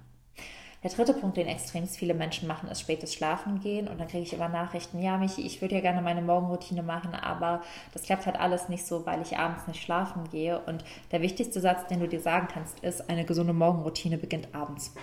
Der 0.84 0.92
dritte 0.92 1.16
Punkt, 1.16 1.38
den 1.38 1.48
extrem 1.48 1.88
viele 1.88 2.14
Menschen 2.14 2.48
machen, 2.48 2.70
ist 2.70 2.82
spätes 2.82 3.12
Schlafen 3.12 3.60
gehen. 3.60 3.88
Und 3.88 4.00
dann 4.00 4.08
kriege 4.08 4.22
ich 4.22 4.32
immer 4.32 4.48
Nachrichten, 4.48 5.02
ja, 5.02 5.18
Michi, 5.18 5.42
ich 5.42 5.60
würde 5.60 5.74
ja 5.74 5.82
gerne 5.82 6.04
meine 6.04 6.22
Morgenroutine 6.22 6.84
machen, 6.84 7.16
aber 7.16 7.64
das 7.94 8.04
klappt 8.04 8.28
halt 8.28 8.40
alles 8.40 8.70
nicht 8.70 8.86
so, 8.86 9.04
weil 9.08 9.24
ich 9.24 9.38
abends 9.38 9.66
nicht 9.68 9.82
schlafen 9.82 10.30
gehe. 10.30 10.60
Und 10.60 10.86
der 11.12 11.22
wichtigste 11.24 11.60
Satz, 11.60 11.88
den 11.88 12.00
du 12.00 12.08
dir 12.08 12.20
sagen 12.20 12.48
kannst, 12.54 12.80
ist, 12.82 13.10
eine 13.10 13.26
gesunde 13.26 13.54
Morgenroutine 13.54 14.20
beginnt 14.20 14.54
abends. 14.54 14.94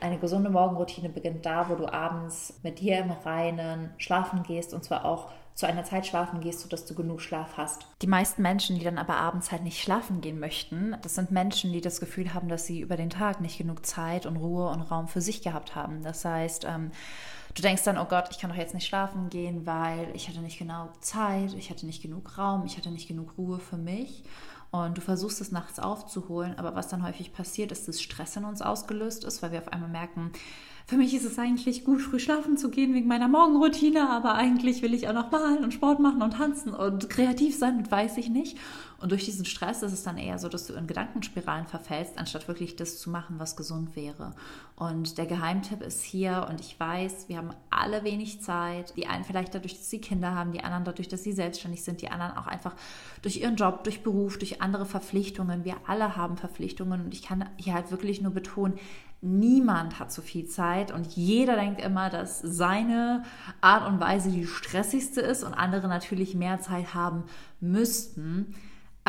Eine 0.00 0.18
gesunde 0.18 0.48
Morgenroutine 0.48 1.10
beginnt 1.10 1.44
da, 1.44 1.68
wo 1.68 1.74
du 1.74 1.92
abends 1.92 2.58
mit 2.62 2.80
dir 2.80 2.98
im 2.98 3.10
Reinen 3.10 3.90
schlafen 3.98 4.42
gehst 4.42 4.72
und 4.72 4.82
zwar 4.82 5.04
auch 5.04 5.28
zu 5.54 5.66
einer 5.66 5.84
Zeit 5.84 6.06
schlafen 6.06 6.40
gehst, 6.40 6.60
sodass 6.60 6.86
du 6.86 6.94
genug 6.94 7.20
Schlaf 7.20 7.58
hast. 7.58 7.86
Die 8.00 8.06
meisten 8.06 8.40
Menschen, 8.40 8.78
die 8.78 8.84
dann 8.84 8.96
aber 8.96 9.16
abends 9.16 9.52
halt 9.52 9.62
nicht 9.62 9.82
schlafen 9.82 10.22
gehen 10.22 10.40
möchten, 10.40 10.96
das 11.02 11.16
sind 11.16 11.30
Menschen, 11.30 11.70
die 11.72 11.82
das 11.82 12.00
Gefühl 12.00 12.32
haben, 12.32 12.48
dass 12.48 12.64
sie 12.64 12.80
über 12.80 12.96
den 12.96 13.10
Tag 13.10 13.42
nicht 13.42 13.58
genug 13.58 13.84
Zeit 13.84 14.24
und 14.24 14.36
Ruhe 14.36 14.70
und 14.70 14.80
Raum 14.80 15.06
für 15.06 15.20
sich 15.20 15.42
gehabt 15.42 15.74
haben. 15.74 16.02
Das 16.02 16.24
heißt, 16.24 16.64
ähm, 16.64 16.92
du 17.54 17.60
denkst 17.60 17.84
dann, 17.84 17.98
oh 17.98 18.06
Gott, 18.06 18.28
ich 18.30 18.38
kann 18.38 18.48
doch 18.48 18.56
jetzt 18.56 18.72
nicht 18.72 18.86
schlafen 18.86 19.28
gehen, 19.28 19.66
weil 19.66 20.08
ich 20.14 20.28
hatte 20.28 20.40
nicht 20.40 20.58
genug 20.58 21.04
Zeit, 21.04 21.52
ich 21.52 21.68
hatte 21.68 21.84
nicht 21.84 22.00
genug 22.00 22.38
Raum, 22.38 22.64
ich 22.64 22.78
hatte 22.78 22.90
nicht 22.90 23.08
genug 23.08 23.34
Ruhe 23.36 23.58
für 23.58 23.76
mich. 23.76 24.24
Und 24.72 24.98
du 24.98 25.00
versuchst 25.00 25.40
es 25.40 25.50
nachts 25.50 25.80
aufzuholen, 25.80 26.54
aber 26.56 26.76
was 26.76 26.88
dann 26.88 27.04
häufig 27.04 27.32
passiert, 27.32 27.72
ist, 27.72 27.88
dass 27.88 28.00
Stress 28.00 28.36
in 28.36 28.44
uns 28.44 28.62
ausgelöst 28.62 29.24
ist, 29.24 29.42
weil 29.42 29.50
wir 29.50 29.58
auf 29.58 29.72
einmal 29.72 29.90
merken, 29.90 30.32
für 30.86 30.96
mich 30.96 31.14
ist 31.14 31.24
es 31.24 31.38
eigentlich 31.38 31.84
gut, 31.84 32.00
früh 32.00 32.18
schlafen 32.18 32.56
zu 32.56 32.68
gehen 32.68 32.94
wegen 32.94 33.06
meiner 33.06 33.28
Morgenroutine, 33.28 34.10
aber 34.10 34.34
eigentlich 34.34 34.82
will 34.82 34.92
ich 34.92 35.08
auch 35.08 35.12
noch 35.12 35.30
malen 35.30 35.62
und 35.62 35.72
Sport 35.72 36.00
machen 36.00 36.20
und 36.20 36.32
tanzen 36.32 36.74
und 36.74 37.08
kreativ 37.08 37.56
sein 37.56 37.78
und 37.78 37.90
weiß 37.90 38.16
ich 38.16 38.28
nicht. 38.28 38.58
Und 39.00 39.12
durch 39.12 39.24
diesen 39.24 39.46
Stress 39.46 39.82
ist 39.82 39.92
es 39.92 40.02
dann 40.02 40.18
eher 40.18 40.38
so, 40.38 40.48
dass 40.48 40.66
du 40.66 40.74
in 40.74 40.86
Gedankenspiralen 40.86 41.66
verfällst, 41.66 42.18
anstatt 42.18 42.48
wirklich 42.48 42.76
das 42.76 42.98
zu 42.98 43.08
machen, 43.08 43.38
was 43.38 43.56
gesund 43.56 43.96
wäre. 43.96 44.34
Und 44.76 45.16
der 45.16 45.24
Geheimtipp 45.24 45.80
ist 45.80 46.02
hier, 46.02 46.46
und 46.50 46.60
ich 46.60 46.78
weiß, 46.78 47.28
wir 47.28 47.38
haben 47.38 47.54
alle 47.70 48.04
wenig 48.04 48.42
Zeit. 48.42 48.94
Die 48.96 49.06
einen 49.06 49.24
vielleicht 49.24 49.54
dadurch, 49.54 49.74
dass 49.74 49.88
sie 49.88 50.00
Kinder 50.00 50.34
haben, 50.34 50.52
die 50.52 50.62
anderen 50.62 50.84
dadurch, 50.84 51.08
dass 51.08 51.22
sie 51.22 51.32
selbstständig 51.32 51.82
sind, 51.82 52.02
die 52.02 52.10
anderen 52.10 52.36
auch 52.36 52.46
einfach 52.46 52.74
durch 53.22 53.38
ihren 53.38 53.56
Job, 53.56 53.84
durch 53.84 54.02
Beruf, 54.02 54.38
durch 54.38 54.60
andere 54.60 54.84
Verpflichtungen. 54.84 55.64
Wir 55.64 55.76
alle 55.86 56.16
haben 56.16 56.36
Verpflichtungen 56.36 57.02
und 57.02 57.14
ich 57.14 57.22
kann 57.22 57.48
hier 57.56 57.74
halt 57.74 57.90
wirklich 57.90 58.20
nur 58.20 58.32
betonen, 58.32 58.78
Niemand 59.22 59.98
hat 59.98 60.10
so 60.10 60.22
viel 60.22 60.46
Zeit 60.46 60.92
und 60.92 61.08
jeder 61.08 61.54
denkt 61.54 61.82
immer, 61.82 62.08
dass 62.08 62.40
seine 62.40 63.22
Art 63.60 63.86
und 63.86 64.00
Weise 64.00 64.30
die 64.30 64.46
stressigste 64.46 65.20
ist 65.20 65.44
und 65.44 65.52
andere 65.52 65.88
natürlich 65.88 66.34
mehr 66.34 66.60
Zeit 66.60 66.94
haben 66.94 67.24
müssten. 67.60 68.54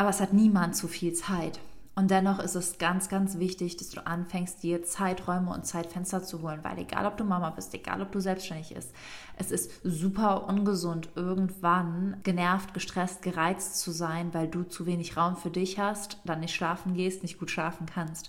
Aber 0.02 0.10
es 0.10 0.20
hat 0.20 0.32
niemand 0.32 0.74
zu 0.74 0.88
viel 0.88 1.12
Zeit. 1.12 1.60
Und 1.94 2.10
dennoch 2.10 2.40
ist 2.40 2.56
es 2.56 2.78
ganz, 2.78 3.08
ganz 3.08 3.38
wichtig, 3.38 3.76
dass 3.76 3.90
du 3.90 4.04
anfängst, 4.04 4.60
dir 4.64 4.82
Zeiträume 4.82 5.52
und 5.52 5.64
Zeitfenster 5.64 6.24
zu 6.24 6.42
holen, 6.42 6.58
weil 6.64 6.76
egal 6.80 7.06
ob 7.06 7.16
du 7.16 7.22
Mama 7.22 7.50
bist, 7.50 7.72
egal 7.72 8.02
ob 8.02 8.10
du 8.10 8.18
selbstständig 8.18 8.74
bist, 8.74 8.90
es 9.36 9.52
ist 9.52 9.70
super 9.84 10.48
ungesund, 10.48 11.10
irgendwann 11.14 12.16
genervt, 12.24 12.74
gestresst, 12.74 13.22
gereizt 13.22 13.78
zu 13.78 13.92
sein, 13.92 14.34
weil 14.34 14.48
du 14.48 14.64
zu 14.64 14.86
wenig 14.86 15.16
Raum 15.16 15.36
für 15.36 15.50
dich 15.50 15.78
hast, 15.78 16.18
dann 16.24 16.40
nicht 16.40 16.56
schlafen 16.56 16.94
gehst, 16.94 17.22
nicht 17.22 17.38
gut 17.38 17.52
schlafen 17.52 17.86
kannst. 17.86 18.28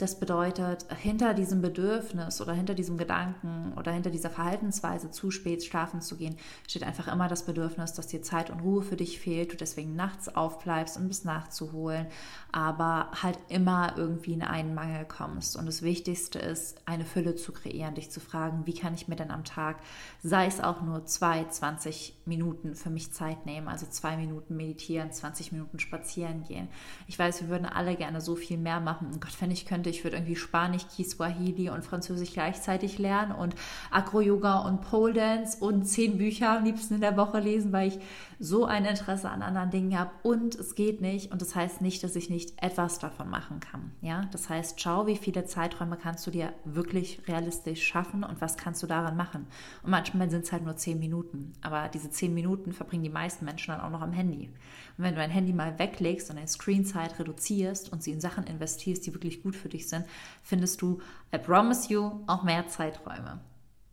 Das 0.00 0.18
bedeutet, 0.18 0.86
hinter 0.98 1.34
diesem 1.34 1.60
Bedürfnis 1.60 2.40
oder 2.40 2.54
hinter 2.54 2.72
diesem 2.72 2.96
Gedanken 2.96 3.74
oder 3.76 3.92
hinter 3.92 4.08
dieser 4.08 4.30
Verhaltensweise, 4.30 5.10
zu 5.10 5.30
spät 5.30 5.62
schlafen 5.62 6.00
zu 6.00 6.16
gehen, 6.16 6.36
steht 6.66 6.84
einfach 6.84 7.06
immer 7.12 7.28
das 7.28 7.44
Bedürfnis, 7.44 7.92
dass 7.92 8.06
dir 8.06 8.22
Zeit 8.22 8.48
und 8.48 8.60
Ruhe 8.60 8.80
für 8.80 8.96
dich 8.96 9.20
fehlt, 9.20 9.52
du 9.52 9.58
deswegen 9.58 9.96
nachts 9.96 10.34
aufbleibst, 10.34 10.96
um 10.96 11.06
bis 11.06 11.24
nachzuholen, 11.24 12.06
aber 12.50 13.10
halt 13.22 13.38
immer 13.48 13.92
irgendwie 13.98 14.32
in 14.32 14.42
einen 14.42 14.74
Mangel 14.74 15.04
kommst. 15.04 15.54
Und 15.58 15.66
das 15.66 15.82
Wichtigste 15.82 16.38
ist, 16.38 16.80
eine 16.86 17.04
Fülle 17.04 17.34
zu 17.34 17.52
kreieren, 17.52 17.94
dich 17.94 18.10
zu 18.10 18.20
fragen, 18.20 18.62
wie 18.64 18.74
kann 18.74 18.94
ich 18.94 19.06
mir 19.06 19.16
denn 19.16 19.30
am 19.30 19.44
Tag, 19.44 19.80
sei 20.22 20.46
es 20.46 20.62
auch 20.62 20.80
nur 20.80 21.04
zwei, 21.04 21.44
20 21.44 22.22
Minuten 22.24 22.74
für 22.74 22.88
mich 22.88 23.12
Zeit 23.12 23.44
nehmen, 23.44 23.68
also 23.68 23.84
zwei 23.84 24.16
Minuten 24.16 24.56
meditieren, 24.56 25.12
20 25.12 25.52
Minuten 25.52 25.78
spazieren 25.78 26.42
gehen. 26.44 26.68
Ich 27.06 27.18
weiß, 27.18 27.42
wir 27.42 27.48
würden 27.50 27.66
alle 27.66 27.96
gerne 27.96 28.22
so 28.22 28.34
viel 28.34 28.56
mehr 28.56 28.80
machen. 28.80 29.08
Und 29.08 29.20
Gott, 29.20 29.38
wenn 29.40 29.50
ich 29.50 29.66
könnte, 29.66 29.89
ich 29.90 30.04
würde 30.04 30.16
irgendwie 30.16 30.36
Spanisch, 30.36 30.86
Kiswahili 30.94 31.70
und 31.70 31.84
Französisch 31.84 32.32
gleichzeitig 32.32 32.98
lernen 32.98 33.32
und 33.32 33.54
Acro-Yoga 33.90 34.60
und 34.60 34.80
Pole 34.82 35.12
Dance 35.14 35.58
und 35.60 35.84
zehn 35.84 36.18
Bücher 36.18 36.58
am 36.58 36.64
liebsten 36.64 36.94
in 36.94 37.00
der 37.00 37.16
Woche 37.16 37.40
lesen, 37.40 37.72
weil 37.72 37.88
ich 37.88 37.98
so 38.42 38.64
ein 38.64 38.86
Interesse 38.86 39.28
an 39.28 39.42
anderen 39.42 39.70
Dingen 39.70 39.98
habe 39.98 40.12
und 40.22 40.54
es 40.54 40.74
geht 40.74 41.02
nicht 41.02 41.30
und 41.30 41.42
das 41.42 41.54
heißt 41.54 41.82
nicht, 41.82 42.02
dass 42.02 42.16
ich 42.16 42.30
nicht 42.30 42.54
etwas 42.62 42.98
davon 42.98 43.28
machen 43.28 43.60
kann. 43.60 43.92
Ja, 44.00 44.24
das 44.32 44.48
heißt, 44.48 44.80
schau, 44.80 45.06
wie 45.06 45.18
viele 45.18 45.44
Zeiträume 45.44 45.98
kannst 45.98 46.26
du 46.26 46.30
dir 46.30 46.54
wirklich 46.64 47.20
realistisch 47.28 47.86
schaffen 47.86 48.24
und 48.24 48.40
was 48.40 48.56
kannst 48.56 48.82
du 48.82 48.86
daran 48.86 49.14
machen. 49.14 49.46
Und 49.82 49.90
manchmal 49.90 50.30
sind 50.30 50.44
es 50.44 50.52
halt 50.52 50.64
nur 50.64 50.74
zehn 50.76 50.98
Minuten, 50.98 51.52
aber 51.60 51.88
diese 51.88 52.08
zehn 52.08 52.32
Minuten 52.32 52.72
verbringen 52.72 53.04
die 53.04 53.10
meisten 53.10 53.44
Menschen 53.44 53.72
dann 53.72 53.82
auch 53.82 53.90
noch 53.90 54.00
am 54.00 54.12
Handy. 54.12 54.48
Und 54.96 55.04
wenn 55.04 55.14
du 55.14 55.20
dein 55.20 55.30
Handy 55.30 55.52
mal 55.52 55.78
weglegst 55.78 56.30
und 56.30 56.36
deine 56.36 56.48
Screenzeit 56.48 57.18
reduzierst 57.18 57.92
und 57.92 58.02
sie 58.02 58.12
in 58.12 58.22
Sachen 58.22 58.44
investierst, 58.44 59.04
die 59.06 59.12
wirklich 59.12 59.42
gut 59.42 59.54
für 59.54 59.68
dich 59.68 59.86
sind, 59.86 60.06
findest 60.42 60.80
du, 60.80 60.98
I 61.34 61.36
promise 61.36 61.92
you, 61.92 62.22
auch 62.26 62.42
mehr 62.42 62.66
Zeiträume. 62.68 63.40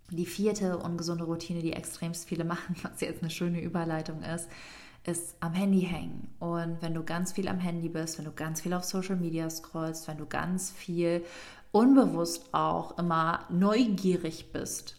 Die 0.09 0.25
vierte 0.25 0.77
ungesunde 0.77 1.25
Routine, 1.25 1.61
die 1.61 1.73
extremst 1.73 2.27
viele 2.27 2.45
machen, 2.45 2.75
was 2.83 3.01
jetzt 3.01 3.21
eine 3.21 3.31
schöne 3.31 3.61
Überleitung 3.61 4.23
ist, 4.23 4.47
ist 5.03 5.35
am 5.39 5.53
Handy 5.53 5.81
hängen. 5.81 6.27
Und 6.39 6.81
wenn 6.81 6.93
du 6.93 7.03
ganz 7.03 7.31
viel 7.31 7.47
am 7.47 7.59
Handy 7.59 7.89
bist, 7.89 8.17
wenn 8.17 8.25
du 8.25 8.31
ganz 8.31 8.61
viel 8.61 8.73
auf 8.73 8.83
Social 8.83 9.15
Media 9.15 9.49
scrollst, 9.49 10.07
wenn 10.07 10.17
du 10.17 10.25
ganz 10.25 10.71
viel 10.71 11.23
unbewusst 11.71 12.53
auch 12.53 12.97
immer 12.97 13.45
neugierig 13.49 14.51
bist, 14.51 14.96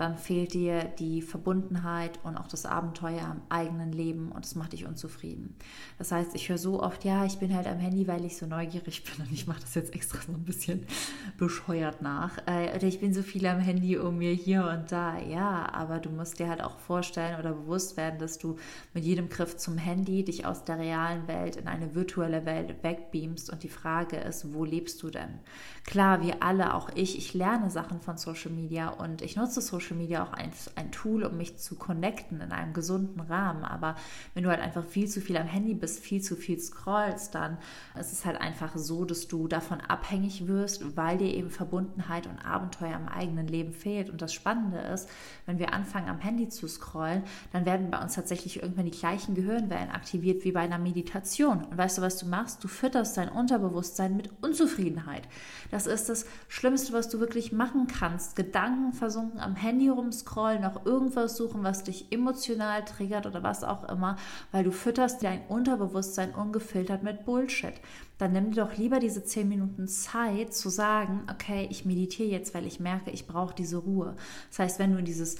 dann 0.00 0.16
fehlt 0.16 0.54
dir 0.54 0.84
die 0.98 1.20
Verbundenheit 1.20 2.18
und 2.22 2.38
auch 2.38 2.48
das 2.48 2.64
Abenteuer 2.64 3.20
am 3.22 3.42
eigenen 3.50 3.92
Leben 3.92 4.32
und 4.32 4.46
es 4.46 4.54
macht 4.54 4.72
dich 4.72 4.86
unzufrieden. 4.86 5.54
Das 5.98 6.10
heißt, 6.10 6.34
ich 6.34 6.48
höre 6.48 6.56
so 6.56 6.82
oft, 6.82 7.04
ja, 7.04 7.26
ich 7.26 7.38
bin 7.38 7.54
halt 7.54 7.66
am 7.66 7.78
Handy, 7.78 8.08
weil 8.08 8.24
ich 8.24 8.38
so 8.38 8.46
neugierig 8.46 9.04
bin 9.04 9.26
und 9.26 9.30
ich 9.30 9.46
mache 9.46 9.60
das 9.60 9.74
jetzt 9.74 9.94
extra 9.94 10.18
so 10.22 10.32
ein 10.32 10.44
bisschen 10.44 10.86
bescheuert 11.36 12.00
nach. 12.00 12.38
Äh, 12.46 12.74
oder 12.74 12.84
ich 12.84 12.98
bin 12.98 13.12
so 13.12 13.20
viel 13.20 13.46
am 13.46 13.58
Handy 13.58 13.98
um 13.98 14.16
mir 14.16 14.32
hier 14.32 14.64
und 14.64 14.90
da. 14.90 15.18
Ja, 15.18 15.70
aber 15.70 15.98
du 15.98 16.08
musst 16.08 16.38
dir 16.38 16.48
halt 16.48 16.62
auch 16.62 16.78
vorstellen 16.78 17.38
oder 17.38 17.52
bewusst 17.52 17.98
werden, 17.98 18.18
dass 18.18 18.38
du 18.38 18.56
mit 18.94 19.04
jedem 19.04 19.28
Griff 19.28 19.58
zum 19.58 19.76
Handy 19.76 20.24
dich 20.24 20.46
aus 20.46 20.64
der 20.64 20.78
realen 20.78 21.28
Welt 21.28 21.56
in 21.56 21.68
eine 21.68 21.94
virtuelle 21.94 22.46
Welt 22.46 22.82
wegbeamst 22.82 23.50
und 23.50 23.64
die 23.64 23.68
Frage 23.68 24.16
ist, 24.16 24.54
wo 24.54 24.64
lebst 24.64 25.02
du 25.02 25.10
denn? 25.10 25.40
Klar, 25.84 26.22
wir 26.22 26.42
alle, 26.42 26.74
auch 26.74 26.88
ich, 26.94 27.18
ich 27.18 27.34
lerne 27.34 27.68
Sachen 27.68 28.00
von 28.00 28.16
Social 28.16 28.50
Media 28.50 28.88
und 28.88 29.20
ich 29.20 29.36
nutze 29.36 29.60
Social 29.60 29.89
Social 29.90 29.96
Media 29.96 30.22
auch 30.22 30.32
ein, 30.32 30.50
ein 30.76 30.90
Tool, 30.92 31.24
um 31.24 31.36
mich 31.36 31.58
zu 31.58 31.74
connecten 31.74 32.40
in 32.40 32.52
einem 32.52 32.72
gesunden 32.72 33.20
Rahmen. 33.20 33.64
Aber 33.64 33.96
wenn 34.34 34.44
du 34.44 34.50
halt 34.50 34.60
einfach 34.60 34.84
viel 34.84 35.08
zu 35.08 35.20
viel 35.20 35.36
am 35.36 35.46
Handy 35.46 35.74
bist, 35.74 36.00
viel 36.00 36.20
zu 36.20 36.36
viel 36.36 36.58
scrollst, 36.58 37.34
dann 37.34 37.58
ist 37.98 38.12
es 38.12 38.24
halt 38.24 38.40
einfach 38.40 38.76
so, 38.76 39.04
dass 39.04 39.28
du 39.28 39.48
davon 39.48 39.80
abhängig 39.80 40.46
wirst, 40.46 40.96
weil 40.96 41.18
dir 41.18 41.34
eben 41.34 41.50
Verbundenheit 41.50 42.26
und 42.26 42.38
Abenteuer 42.44 42.96
im 42.96 43.08
eigenen 43.08 43.48
Leben 43.48 43.72
fehlt. 43.72 44.10
Und 44.10 44.22
das 44.22 44.32
Spannende 44.32 44.78
ist, 44.78 45.08
wenn 45.46 45.58
wir 45.58 45.74
anfangen 45.74 46.08
am 46.08 46.20
Handy 46.20 46.48
zu 46.48 46.68
scrollen, 46.68 47.24
dann 47.52 47.66
werden 47.66 47.90
bei 47.90 48.00
uns 48.00 48.14
tatsächlich 48.14 48.62
irgendwann 48.62 48.84
die 48.84 48.90
gleichen 48.98 49.34
Gehirnwellen 49.34 49.90
aktiviert 49.90 50.44
wie 50.44 50.52
bei 50.52 50.60
einer 50.60 50.78
Meditation. 50.78 51.64
Und 51.64 51.76
weißt 51.76 51.98
du, 51.98 52.02
was 52.02 52.18
du 52.18 52.26
machst? 52.26 52.62
Du 52.62 52.68
fütterst 52.68 53.16
dein 53.16 53.28
Unterbewusstsein 53.28 54.16
mit 54.16 54.30
Unzufriedenheit. 54.40 55.22
Das 55.70 55.86
ist 55.86 56.08
das 56.08 56.26
Schlimmste, 56.48 56.92
was 56.92 57.08
du 57.08 57.20
wirklich 57.20 57.52
machen 57.52 57.86
kannst. 57.86 58.36
Gedanken 58.36 58.92
versunken 58.92 59.40
am 59.40 59.56
Handy 59.56 59.69
Handy 59.70 59.88
rumscrollen, 59.88 60.62
noch 60.62 60.84
irgendwas 60.84 61.36
suchen, 61.36 61.62
was 61.62 61.84
dich 61.84 62.10
emotional 62.10 62.84
triggert 62.84 63.26
oder 63.26 63.44
was 63.44 63.62
auch 63.62 63.88
immer, 63.88 64.16
weil 64.50 64.64
du 64.64 64.72
fütterst 64.72 65.22
dein 65.22 65.46
Unterbewusstsein 65.46 66.34
ungefiltert 66.34 67.04
mit 67.04 67.24
Bullshit. 67.24 67.74
Dann 68.18 68.32
nimm 68.32 68.50
dir 68.50 68.64
doch 68.64 68.76
lieber 68.76 68.98
diese 68.98 69.22
zehn 69.22 69.48
Minuten 69.48 69.86
Zeit 69.86 70.52
zu 70.54 70.70
sagen, 70.70 71.22
okay, 71.30 71.68
ich 71.70 71.84
meditiere 71.84 72.30
jetzt, 72.30 72.52
weil 72.52 72.66
ich 72.66 72.80
merke, 72.80 73.12
ich 73.12 73.28
brauche 73.28 73.54
diese 73.54 73.76
Ruhe. 73.76 74.16
Das 74.48 74.58
heißt, 74.58 74.78
wenn 74.80 74.92
du 74.92 74.98
in 74.98 75.04
dieses 75.04 75.36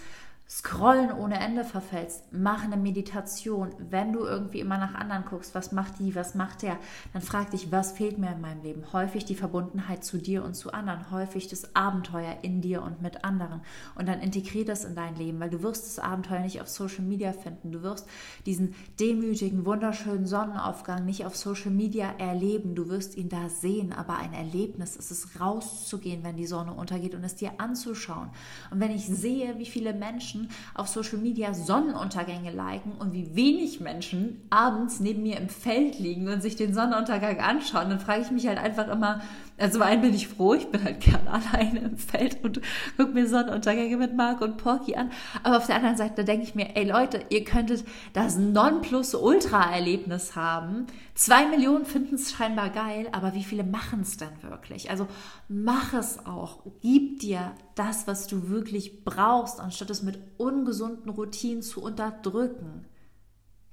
Scrollen 0.52 1.12
ohne 1.12 1.38
Ende 1.38 1.62
verfällst, 1.62 2.24
mach 2.32 2.64
eine 2.64 2.76
Meditation. 2.76 3.72
Wenn 3.78 4.12
du 4.12 4.24
irgendwie 4.24 4.58
immer 4.58 4.78
nach 4.78 4.96
anderen 4.96 5.24
guckst, 5.24 5.54
was 5.54 5.70
macht 5.70 6.00
die, 6.00 6.16
was 6.16 6.34
macht 6.34 6.62
der, 6.62 6.76
dann 7.12 7.22
frag 7.22 7.52
dich, 7.52 7.70
was 7.70 7.92
fehlt 7.92 8.18
mir 8.18 8.32
in 8.32 8.40
meinem 8.40 8.60
Leben? 8.64 8.92
Häufig 8.92 9.24
die 9.24 9.36
Verbundenheit 9.36 10.02
zu 10.02 10.18
dir 10.18 10.42
und 10.42 10.54
zu 10.54 10.72
anderen, 10.72 11.12
häufig 11.12 11.46
das 11.46 11.76
Abenteuer 11.76 12.38
in 12.42 12.62
dir 12.62 12.82
und 12.82 13.00
mit 13.00 13.24
anderen. 13.24 13.60
Und 13.94 14.08
dann 14.08 14.18
integrier 14.18 14.64
das 14.64 14.84
in 14.84 14.96
dein 14.96 15.14
Leben, 15.14 15.38
weil 15.38 15.50
du 15.50 15.62
wirst 15.62 15.86
das 15.86 16.00
Abenteuer 16.00 16.40
nicht 16.40 16.60
auf 16.60 16.68
Social 16.68 17.04
Media 17.04 17.32
finden. 17.32 17.70
Du 17.70 17.82
wirst 17.82 18.08
diesen 18.44 18.74
demütigen, 18.98 19.64
wunderschönen 19.64 20.26
Sonnenaufgang 20.26 21.04
nicht 21.04 21.26
auf 21.26 21.36
Social 21.36 21.70
Media 21.70 22.12
erleben. 22.18 22.74
Du 22.74 22.88
wirst 22.88 23.16
ihn 23.16 23.28
da 23.28 23.48
sehen, 23.48 23.92
aber 23.92 24.16
ein 24.16 24.32
Erlebnis 24.32 24.96
ist 24.96 25.12
es, 25.12 25.40
rauszugehen, 25.40 26.24
wenn 26.24 26.36
die 26.36 26.46
Sonne 26.46 26.74
untergeht 26.74 27.14
und 27.14 27.22
es 27.22 27.36
dir 27.36 27.52
anzuschauen. 27.58 28.30
Und 28.72 28.80
wenn 28.80 28.90
ich 28.90 29.06
sehe, 29.06 29.56
wie 29.56 29.66
viele 29.66 29.94
Menschen 29.94 30.39
Menschen 30.40 30.48
auf 30.74 30.88
Social 30.88 31.18
Media 31.18 31.54
Sonnenuntergänge 31.54 32.50
liken 32.50 32.92
und 32.98 33.12
wie 33.12 33.34
wenig 33.34 33.80
Menschen 33.80 34.40
abends 34.50 35.00
neben 35.00 35.22
mir 35.22 35.38
im 35.38 35.48
Feld 35.48 35.98
liegen 35.98 36.28
und 36.28 36.42
sich 36.42 36.56
den 36.56 36.74
Sonnenuntergang 36.74 37.40
anschauen, 37.40 37.90
dann 37.90 38.00
frage 38.00 38.22
ich 38.22 38.30
mich 38.30 38.46
halt 38.46 38.58
einfach 38.58 38.88
immer, 38.88 39.20
also 39.60 39.74
zum 39.74 39.82
einen 39.82 40.00
bin 40.00 40.14
ich 40.14 40.26
froh, 40.28 40.54
ich 40.54 40.68
bin 40.68 40.82
halt 40.82 41.00
gern 41.00 41.28
alleine 41.28 41.80
im 41.80 41.96
Feld 41.98 42.42
und 42.42 42.60
gucke 42.96 43.12
mir 43.12 43.28
Sonnenuntergänge 43.28 43.98
mit 43.98 44.16
Mark 44.16 44.40
und 44.40 44.56
Porky 44.56 44.96
an. 44.96 45.10
Aber 45.42 45.58
auf 45.58 45.66
der 45.66 45.76
anderen 45.76 45.96
Seite 45.96 46.24
denke 46.24 46.44
ich 46.44 46.54
mir, 46.54 46.76
ey 46.76 46.84
Leute, 46.84 47.24
ihr 47.28 47.44
könntet 47.44 47.84
das 48.14 48.36
Nonplusultra-Erlebnis 48.36 50.34
haben. 50.34 50.86
Zwei 51.14 51.46
Millionen 51.46 51.84
finden 51.84 52.14
es 52.14 52.32
scheinbar 52.32 52.70
geil, 52.70 53.08
aber 53.12 53.34
wie 53.34 53.44
viele 53.44 53.64
machen 53.64 54.00
es 54.00 54.16
denn 54.16 54.42
wirklich? 54.42 54.90
Also 54.90 55.06
mach 55.48 55.92
es 55.92 56.24
auch. 56.24 56.60
Gib 56.80 57.20
dir 57.20 57.52
das, 57.74 58.06
was 58.06 58.26
du 58.26 58.48
wirklich 58.48 59.04
brauchst, 59.04 59.60
anstatt 59.60 59.90
es 59.90 60.02
mit 60.02 60.18
ungesunden 60.38 61.10
Routinen 61.10 61.62
zu 61.62 61.82
unterdrücken. 61.82 62.86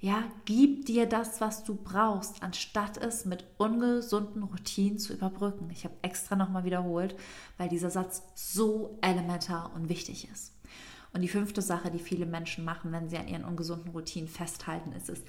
Ja, 0.00 0.22
gib 0.44 0.86
dir 0.86 1.06
das, 1.06 1.40
was 1.40 1.64
du 1.64 1.74
brauchst, 1.74 2.40
anstatt 2.42 2.98
es 2.98 3.24
mit 3.24 3.44
ungesunden 3.56 4.44
Routinen 4.44 4.98
zu 4.98 5.12
überbrücken. 5.12 5.70
Ich 5.70 5.84
habe 5.84 5.94
extra 6.02 6.36
nochmal 6.36 6.64
wiederholt, 6.64 7.16
weil 7.56 7.68
dieser 7.68 7.90
Satz 7.90 8.22
so 8.36 8.96
elementar 9.00 9.72
und 9.74 9.88
wichtig 9.88 10.28
ist. 10.32 10.52
Und 11.12 11.22
die 11.22 11.28
fünfte 11.28 11.62
Sache, 11.62 11.90
die 11.90 11.98
viele 11.98 12.26
Menschen 12.26 12.64
machen, 12.64 12.92
wenn 12.92 13.08
sie 13.08 13.18
an 13.18 13.26
ihren 13.26 13.44
ungesunden 13.44 13.90
Routinen 13.90 14.28
festhalten, 14.28 14.92
ist 14.92 15.08
es, 15.08 15.22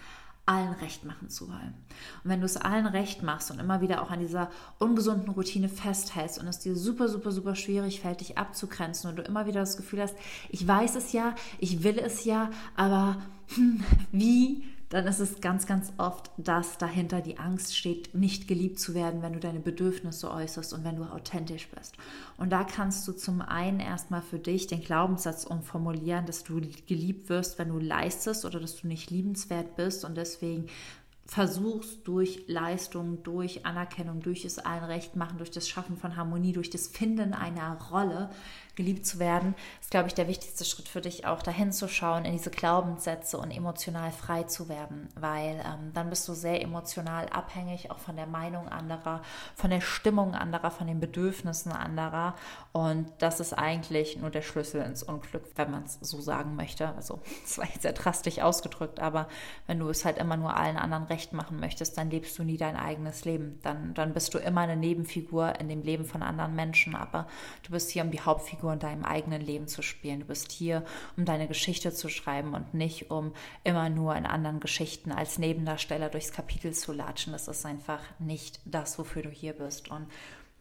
allen 0.50 0.74
recht 0.74 1.06
machen 1.06 1.30
zu 1.30 1.48
wollen. 1.48 1.76
Und 2.24 2.32
wenn 2.32 2.40
du 2.40 2.46
es 2.48 2.58
allen 2.58 2.88
recht 2.88 3.22
machst 3.22 3.52
und 3.52 3.60
immer 3.60 3.82
wieder 3.82 4.02
auch 4.02 4.10
an 4.10 4.20
dieser 4.20 4.50
ungesunden 4.80 5.30
Routine 5.30 5.70
festhältst 5.70 6.40
und 6.40 6.48
es 6.48 6.58
dir 6.58 6.76
super, 6.76 7.08
super, 7.08 7.32
super 7.32 7.54
schwierig 7.54 8.02
fällt, 8.02 8.22
dich 8.22 8.40
abzugrenzen 8.40 9.12
und 9.12 9.18
du 9.18 9.22
immer 9.22 9.46
wieder 9.46 9.60
das 9.60 9.78
Gefühl 9.78 10.02
hast, 10.02 10.16
ich 10.50 10.68
weiß 10.68 10.96
es 10.96 11.14
ja, 11.14 11.36
ich 11.60 11.84
will 11.84 12.00
es 12.00 12.26
ja, 12.26 12.50
aber 12.76 13.22
hm, 13.54 13.84
wie 14.12 14.64
dann 14.90 15.06
ist 15.06 15.20
es 15.20 15.40
ganz, 15.40 15.68
ganz 15.68 15.94
oft, 15.98 16.32
dass 16.38 16.80
dahinter 16.80 17.22
die 17.22 17.38
Angst 17.38 17.78
steht, 17.78 18.16
nicht 18.16 18.48
geliebt 18.48 18.80
zu 18.80 18.96
werden, 18.96 19.22
wenn 19.22 19.34
du 19.34 19.40
deine 19.40 19.60
Bedürfnisse 19.60 20.32
äußerst 20.32 20.74
und 20.74 20.84
wenn 20.84 20.96
du 20.96 21.04
authentisch 21.04 21.70
bist. 21.70 21.96
Und 22.38 22.50
da 22.50 22.64
kannst 22.64 23.08
du 23.08 23.12
zum 23.12 23.42
einen 23.42 23.80
erstmal 23.80 24.24
für 24.24 24.40
dich 24.40 24.66
den 24.66 24.82
Glaubenssatz 24.82 25.46
umformulieren, 25.46 26.26
dass 26.26 26.44
du 26.44 26.60
geliebt 26.88 27.30
wirst, 27.30 27.60
wenn 27.60 27.70
du 27.70 27.78
leistest 27.78 28.46
oder 28.46 28.60
dass 28.60 28.78
du 28.78 28.88
nicht 28.88 29.12
liebenswert 29.12 29.76
bist 29.76 30.04
und 30.06 30.18
deswegen 30.18 30.66
versuchst 31.30 32.08
durch 32.08 32.46
Leistung, 32.48 33.22
durch 33.22 33.64
Anerkennung, 33.64 34.20
durch 34.20 34.46
es 34.46 34.58
allen 34.58 34.84
recht 34.84 35.16
machen, 35.16 35.38
durch 35.38 35.52
das 35.52 35.70
Schaffen 35.70 35.96
von 35.96 36.16
Harmonie, 36.16 36.54
durch 36.54 36.72
das 36.72 36.88
Finden 36.88 37.36
einer 37.36 37.80
Rolle 37.92 38.32
geliebt 38.80 39.06
zu 39.06 39.20
werden, 39.20 39.56
ist, 39.82 39.92
glaube 39.92 40.08
ich, 40.08 40.14
der 40.14 40.30
wichtigste 40.30 40.64
Schritt 40.64 40.88
für 40.88 41.02
dich 41.02 41.28
auch, 41.28 41.42
dahin 41.42 41.74
zu 41.74 41.90
schauen, 41.90 42.24
in 42.24 42.32
diese 42.32 42.50
Glaubenssätze 42.50 43.38
und 43.38 43.52
emotional 43.52 44.10
frei 44.14 44.44
zu 44.44 44.70
werden, 44.70 45.10
weil 45.16 45.62
ähm, 45.66 45.92
dann 45.94 46.10
bist 46.10 46.26
du 46.30 46.34
sehr 46.34 46.62
emotional 46.62 47.28
abhängig, 47.28 47.92
auch 47.92 47.98
von 47.98 48.16
der 48.16 48.26
Meinung 48.26 48.70
anderer, 48.70 49.22
von 49.54 49.70
der 49.70 49.82
Stimmung 49.82 50.34
anderer, 50.34 50.72
von 50.72 50.88
den 50.88 51.02
Bedürfnissen 51.02 51.74
anderer 51.74 52.36
und 52.72 53.12
das 53.18 53.42
ist 53.42 53.52
eigentlich 53.52 54.18
nur 54.18 54.30
der 54.30 54.44
Schlüssel 54.44 54.82
ins 54.82 55.04
Unglück, 55.04 55.44
wenn 55.58 55.72
man 55.72 55.84
es 55.84 56.00
so 56.00 56.22
sagen 56.22 56.56
möchte. 56.56 56.96
Also, 56.96 57.20
das 57.44 57.58
war 57.58 57.66
jetzt 57.66 57.82
sehr 57.82 57.92
drastisch 57.92 58.40
ausgedrückt, 58.40 59.02
aber 59.02 59.28
wenn 59.68 59.80
du 59.80 59.90
es 59.90 60.06
halt 60.06 60.18
immer 60.18 60.38
nur 60.38 60.56
allen 60.56 60.78
anderen 60.78 61.04
recht 61.04 61.34
machen 61.34 61.60
möchtest, 61.60 61.98
dann 61.98 62.10
lebst 62.10 62.40
du 62.40 62.44
nie 62.44 62.56
dein 62.56 62.78
eigenes 62.78 63.26
Leben. 63.26 63.60
Dann, 63.62 63.94
dann 63.94 64.14
bist 64.14 64.34
du 64.34 64.38
immer 64.38 64.62
eine 64.62 64.78
Nebenfigur 64.78 65.60
in 65.60 65.68
dem 65.68 65.82
Leben 65.82 66.06
von 66.06 66.24
anderen 66.24 66.56
Menschen, 66.56 66.96
aber 66.96 67.28
du 67.64 67.72
bist 67.72 67.92
hier 67.92 68.04
um 68.04 68.12
die 68.12 68.22
Hauptfigur 68.22 68.69
Figur 68.70 68.74
in 68.74 68.80
deinem 68.80 69.06
eigenen 69.06 69.42
Leben 69.42 69.68
zu 69.68 69.82
spielen. 69.82 70.20
Du 70.20 70.26
bist 70.28 70.52
hier, 70.52 70.84
um 71.18 71.26
deine 71.26 71.48
Geschichte 71.48 71.92
zu 71.92 72.10
schreiben 72.10 72.54
und 72.54 72.74
nicht, 72.74 73.10
um 73.10 73.34
immer 73.64 73.90
nur 73.90 74.16
in 74.16 74.26
anderen 74.26 74.60
Geschichten 74.60 75.12
als 75.12 75.40
Nebendarsteller 75.40 76.10
durchs 76.10 76.32
Kapitel 76.32 76.74
zu 76.74 76.94
latschen. 76.94 77.34
Das 77.34 77.48
ist 77.48 77.66
einfach 77.66 78.02
nicht 78.20 78.60
das, 78.66 79.00
wofür 79.00 79.24
du 79.24 79.30
hier 79.30 79.54
bist. 79.54 79.90
Und 79.90 80.08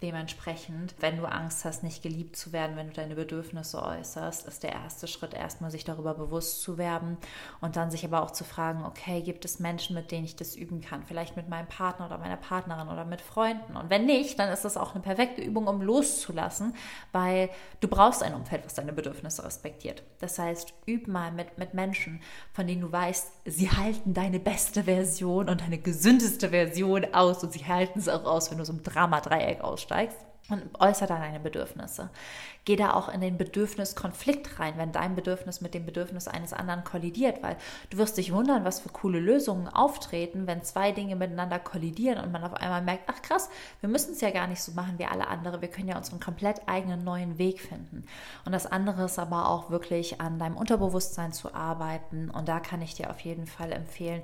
Dementsprechend, 0.01 0.95
wenn 1.01 1.17
du 1.17 1.25
Angst 1.25 1.65
hast, 1.65 1.83
nicht 1.83 2.05
geliebt 2.05 2.37
zu 2.37 2.53
werden, 2.53 2.77
wenn 2.77 2.87
du 2.87 2.93
deine 2.93 3.17
Bedürfnisse 3.17 3.83
äußerst, 3.83 4.47
ist 4.47 4.63
der 4.63 4.71
erste 4.71 5.09
Schritt 5.09 5.35
erstmal, 5.35 5.73
sich 5.73 5.85
darüber 5.85 6.15
bewusst 6.15 6.63
zu 6.63 6.79
werden 6.79 7.17
und 7.61 7.75
dann 7.75 7.91
sich 7.91 8.05
aber 8.05 8.23
auch 8.23 8.31
zu 8.31 8.45
fragen, 8.45 8.85
okay, 8.85 9.23
gibt 9.23 9.45
es 9.45 9.59
Menschen, 9.59 9.97
mit 9.97 10.13
denen 10.13 10.25
ich 10.25 10.37
das 10.37 10.55
üben 10.55 10.83
kann? 10.83 11.03
Vielleicht 11.03 11.37
mit 11.37 11.49
meinem 11.49 11.67
Partner 11.67 12.07
oder 12.07 12.19
meiner 12.19 12.37
Partnerin 12.37 12.87
oder 12.87 13.05
mit 13.05 13.21
Freunden. 13.21 13.77
Und 13.77 13.91
wenn 13.91 14.07
nicht, 14.07 14.39
dann 14.39 14.53
ist 14.53 14.65
das 14.65 14.77
auch 14.77 14.95
eine 14.95 15.03
perfekte 15.03 15.43
Übung, 15.43 15.67
um 15.67 15.83
loszulassen, 15.83 16.77
weil 17.11 17.51
du 17.81 17.89
brauchst 17.89 18.23
ein 18.23 18.35
Umfeld, 18.35 18.65
was 18.65 18.75
deine 18.75 18.93
Bedürfnisse 18.93 19.45
respektiert. 19.45 20.05
Das 20.21 20.39
heißt, 20.39 20.75
üb 20.87 21.09
mal 21.09 21.33
mit, 21.33 21.59
mit 21.59 21.75
Menschen, 21.75 22.21
von 22.53 22.69
denen 22.69 22.83
du 22.83 22.93
weißt, 22.93 23.33
sie 23.47 23.69
halten 23.69 24.15
deine 24.15 24.39
beste 24.39 24.85
Version 24.85 25.49
und 25.49 25.61
deine 25.61 25.79
gesündeste 25.79 26.51
Version 26.51 27.05
aus 27.13 27.43
und 27.43 27.53
sie 27.53 27.67
halten 27.67 27.99
es 27.99 28.09
auch 28.09 28.25
aus, 28.25 28.53
wenn 28.53 28.59
du 28.59 28.65
so 28.65 28.73
im 28.73 28.85
Dramadreieck 28.85 29.65
aussteigst. 29.89 30.19
und 30.51 30.63
äußere 30.81 31.09
dann 31.09 31.21
deine 31.21 31.41
Bedürfnisse. 31.41 32.09
Geh 32.65 32.77
da 32.77 32.95
auch 32.95 33.11
in 33.11 33.21
den 33.21 33.37
Bedürfniskonflikt 33.37 34.59
rein, 34.59 34.79
wenn 34.79 34.93
dein 34.93 35.15
Bedürfnis 35.15 35.61
mit 35.61 35.75
dem 35.75 35.85
Bedürfnis 35.85 36.27
eines 36.27 36.55
anderen 36.55 36.85
kollidiert, 36.85 37.43
weil 37.43 37.59
du 37.91 37.99
wirst 37.99 38.17
dich 38.17 38.33
wundern, 38.33 38.65
was 38.65 38.81
für 38.81 38.89
coole 38.89 39.21
Lösungen 39.21 39.69
auftreten, 39.69 40.47
wenn 40.47 40.63
zwei 40.63 40.93
Dinge 40.93 41.17
miteinander 41.17 41.59
kollidieren 41.59 42.25
und 42.25 42.33
man 42.33 42.45
auf 42.45 42.55
einmal 42.55 42.81
merkt, 42.81 43.05
ach 43.09 43.21
krass, 43.21 43.51
wir 43.81 43.91
müssen 43.91 44.13
es 44.13 44.23
ja 44.23 44.31
gar 44.31 44.47
nicht 44.47 44.63
so 44.63 44.73
machen 44.73 44.95
wie 44.99 45.05
alle 45.05 45.29
anderen, 45.29 45.61
wir 45.61 45.69
können 45.69 45.89
ja 45.89 45.99
unseren 45.99 46.19
komplett 46.19 46.67
eigenen 46.67 47.05
neuen 47.05 47.37
Weg 47.37 47.61
finden. 47.61 48.07
Und 48.47 48.53
das 48.53 48.65
andere 48.65 49.05
ist 49.05 49.19
aber 49.19 49.51
auch 49.51 49.69
wirklich 49.69 50.19
an 50.23 50.39
deinem 50.39 50.57
Unterbewusstsein 50.57 51.33
zu 51.35 51.55
arbeiten 51.55 52.31
und 52.31 52.49
da 52.49 52.59
kann 52.59 52.81
ich 52.81 52.95
dir 52.95 53.11
auf 53.11 53.21
jeden 53.21 53.47
Fall 53.47 53.71
empfehlen, 53.71 54.23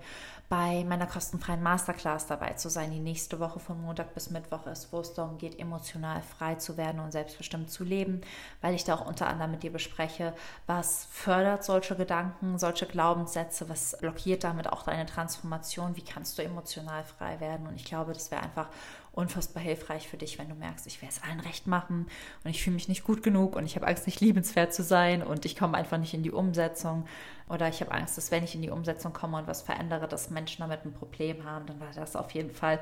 bei 0.55 0.85
meiner 0.85 1.09
kostenfreien 1.09 1.65
Masterclass 1.65 2.29
dabei 2.29 2.53
zu 2.53 2.69
sein, 2.69 2.93
die 2.93 3.01
nächste 3.01 3.41
Woche 3.41 3.59
von 3.59 3.83
Montag 3.83 4.15
bis 4.15 4.31
Mittwoch 4.31 4.67
ist, 4.67 4.93
wo 4.93 5.01
es 5.01 5.13
darum 5.13 5.37
geht, 5.37 5.59
emotional 5.59 6.23
frei 6.23 6.55
zu 6.55 6.77
werden 6.77 7.01
und 7.01 7.11
selbstbestimmt 7.11 7.73
zu 7.73 7.83
leben, 7.83 8.21
weil 8.61 8.77
ich 8.77 8.85
da 8.85 8.95
auch 8.95 9.05
unter 9.05 9.27
anderem 9.27 9.51
mit 9.51 9.65
dir 9.65 9.73
bespreche, 9.73 10.33
was 10.69 11.07
fördert 11.11 11.65
solche 11.65 11.97
Gedanken, 11.97 12.57
solche 12.57 12.87
Glaubenssätze, 12.87 13.69
was 13.69 13.97
blockiert 13.99 14.45
damit 14.45 14.69
auch 14.69 14.85
deine 14.85 15.07
Transformation, 15.07 15.97
wie 15.97 16.05
kannst 16.05 16.39
du 16.39 16.45
emotional 16.45 17.03
frei 17.03 17.41
werden. 17.41 17.67
Und 17.67 17.75
ich 17.75 17.85
glaube, 17.85 18.13
das 18.13 18.31
wäre 18.31 18.43
einfach 18.43 18.69
unfassbar 19.15 19.63
hilfreich 19.63 20.09
für 20.09 20.17
dich, 20.17 20.39
wenn 20.39 20.49
du 20.49 20.55
merkst, 20.55 20.87
ich 20.87 21.01
will 21.01 21.09
es 21.09 21.23
allen 21.23 21.41
recht 21.41 21.67
machen 21.67 22.07
und 22.43 22.51
ich 22.51 22.63
fühle 22.63 22.75
mich 22.75 22.89
nicht 22.89 23.05
gut 23.05 23.23
genug 23.23 23.57
und 23.57 23.65
ich 23.65 23.77
habe 23.77 23.87
Angst, 23.87 24.07
nicht 24.07 24.21
liebenswert 24.21 24.75
zu 24.75 24.83
sein 24.83 25.23
und 25.23 25.45
ich 25.45 25.57
komme 25.57 25.77
einfach 25.77 25.99
nicht 25.99 26.15
in 26.15 26.23
die 26.23 26.33
Umsetzung. 26.33 27.07
Oder 27.49 27.69
ich 27.69 27.81
habe 27.81 27.93
Angst, 27.93 28.17
dass 28.17 28.31
wenn 28.31 28.45
ich 28.45 28.55
in 28.55 28.63
die 28.63 28.71
Umsetzung 28.71 29.13
komme 29.13 29.39
und 29.39 29.47
was 29.47 29.63
verändere, 29.63 30.09
dass 30.09 30.31
Menschen 30.31 30.63
damit 30.63 30.85
ein 30.85 30.93
Problem 30.93 31.45
haben, 31.45 31.67
dann 31.67 31.81
war 31.81 31.91
das 31.95 32.17
auf 32.17 32.31
jeden 32.33 32.51
Fall 32.51 32.81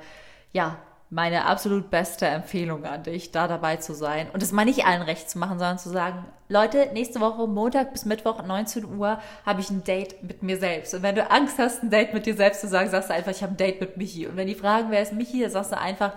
ja 0.52 0.78
meine 1.12 1.44
absolut 1.44 1.90
beste 1.90 2.24
Empfehlung 2.24 2.86
an 2.86 3.02
dich, 3.02 3.32
da 3.32 3.46
dabei 3.46 3.76
zu 3.76 3.92
sein 3.92 4.30
und 4.32 4.42
es 4.42 4.50
mal 4.50 4.64
nicht 4.64 4.86
allen 4.86 5.02
recht 5.02 5.28
zu 5.28 5.38
machen, 5.38 5.58
sondern 5.58 5.78
zu 5.78 5.90
sagen, 5.90 6.24
Leute, 6.48 6.88
nächste 6.94 7.20
Woche, 7.20 7.46
Montag 7.46 7.92
bis 7.92 8.06
Mittwoch, 8.06 8.42
19 8.42 8.96
Uhr, 8.96 9.20
habe 9.44 9.60
ich 9.60 9.68
ein 9.68 9.84
Date 9.84 10.22
mit 10.22 10.42
mir 10.42 10.56
selbst. 10.56 10.94
Und 10.94 11.02
wenn 11.02 11.14
du 11.14 11.30
Angst 11.30 11.58
hast, 11.58 11.82
ein 11.82 11.90
Date 11.90 12.14
mit 12.14 12.24
dir 12.24 12.34
selbst 12.34 12.62
zu 12.62 12.68
sagen, 12.68 12.88
sagst 12.88 13.10
du 13.10 13.14
einfach, 13.14 13.30
ich 13.30 13.42
habe 13.42 13.52
ein 13.52 13.58
Date 13.58 13.78
mit 13.82 13.98
Michi. 13.98 14.26
Und 14.26 14.38
wenn 14.38 14.46
die 14.46 14.54
fragen, 14.54 14.86
wer 14.90 15.02
ist 15.02 15.12
Michi, 15.12 15.42
dann 15.42 15.50
sagst 15.50 15.72
du 15.72 15.78
einfach, 15.78 16.14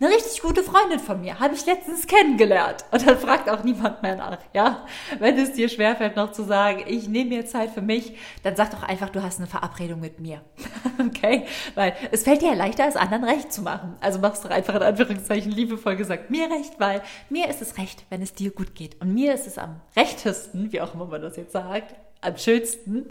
eine 0.00 0.08
richtig 0.08 0.42
gute 0.42 0.62
Freundin 0.62 0.98
von 0.98 1.20
mir, 1.20 1.38
habe 1.38 1.54
ich 1.54 1.64
letztens 1.66 2.06
kennengelernt. 2.06 2.84
Und 2.90 3.06
dann 3.06 3.18
fragt 3.18 3.48
auch 3.48 3.62
niemand 3.62 4.02
mehr 4.02 4.16
nach, 4.16 4.38
ja. 4.52 4.86
Wenn 5.18 5.38
es 5.38 5.52
dir 5.52 5.68
schwerfällt, 5.68 6.16
noch 6.16 6.32
zu 6.32 6.42
sagen, 6.42 6.84
ich 6.86 7.08
nehme 7.08 7.30
mir 7.30 7.46
Zeit 7.46 7.70
für 7.70 7.80
mich, 7.80 8.16
dann 8.42 8.56
sag 8.56 8.70
doch 8.72 8.82
einfach, 8.82 9.08
du 9.10 9.22
hast 9.22 9.38
eine 9.38 9.46
Verabredung 9.46 10.00
mit 10.00 10.18
mir. 10.20 10.42
okay? 10.98 11.46
Weil 11.74 11.94
es 12.10 12.24
fällt 12.24 12.42
dir 12.42 12.48
ja 12.48 12.54
leichter, 12.54 12.84
als 12.84 12.96
anderen 12.96 13.24
recht 13.24 13.52
zu 13.52 13.62
machen. 13.62 13.96
Also 14.00 14.18
machst 14.18 14.44
du 14.44 14.48
einfach 14.48 14.74
in 14.74 14.82
Anführungszeichen 14.82 15.52
liebevoll 15.52 15.96
gesagt 15.96 16.30
mir 16.30 16.50
recht, 16.50 16.78
weil 16.78 17.02
mir 17.30 17.48
ist 17.48 17.62
es 17.62 17.78
recht, 17.78 18.04
wenn 18.10 18.20
es 18.20 18.34
dir 18.34 18.50
gut 18.50 18.74
geht. 18.74 19.00
Und 19.00 19.14
mir 19.14 19.32
ist 19.32 19.46
es 19.46 19.58
am 19.58 19.80
rechtesten, 19.96 20.72
wie 20.72 20.80
auch 20.80 20.94
immer 20.94 21.06
man 21.06 21.22
das 21.22 21.36
jetzt 21.36 21.52
sagt, 21.52 21.94
am 22.20 22.36
schönsten, 22.36 23.06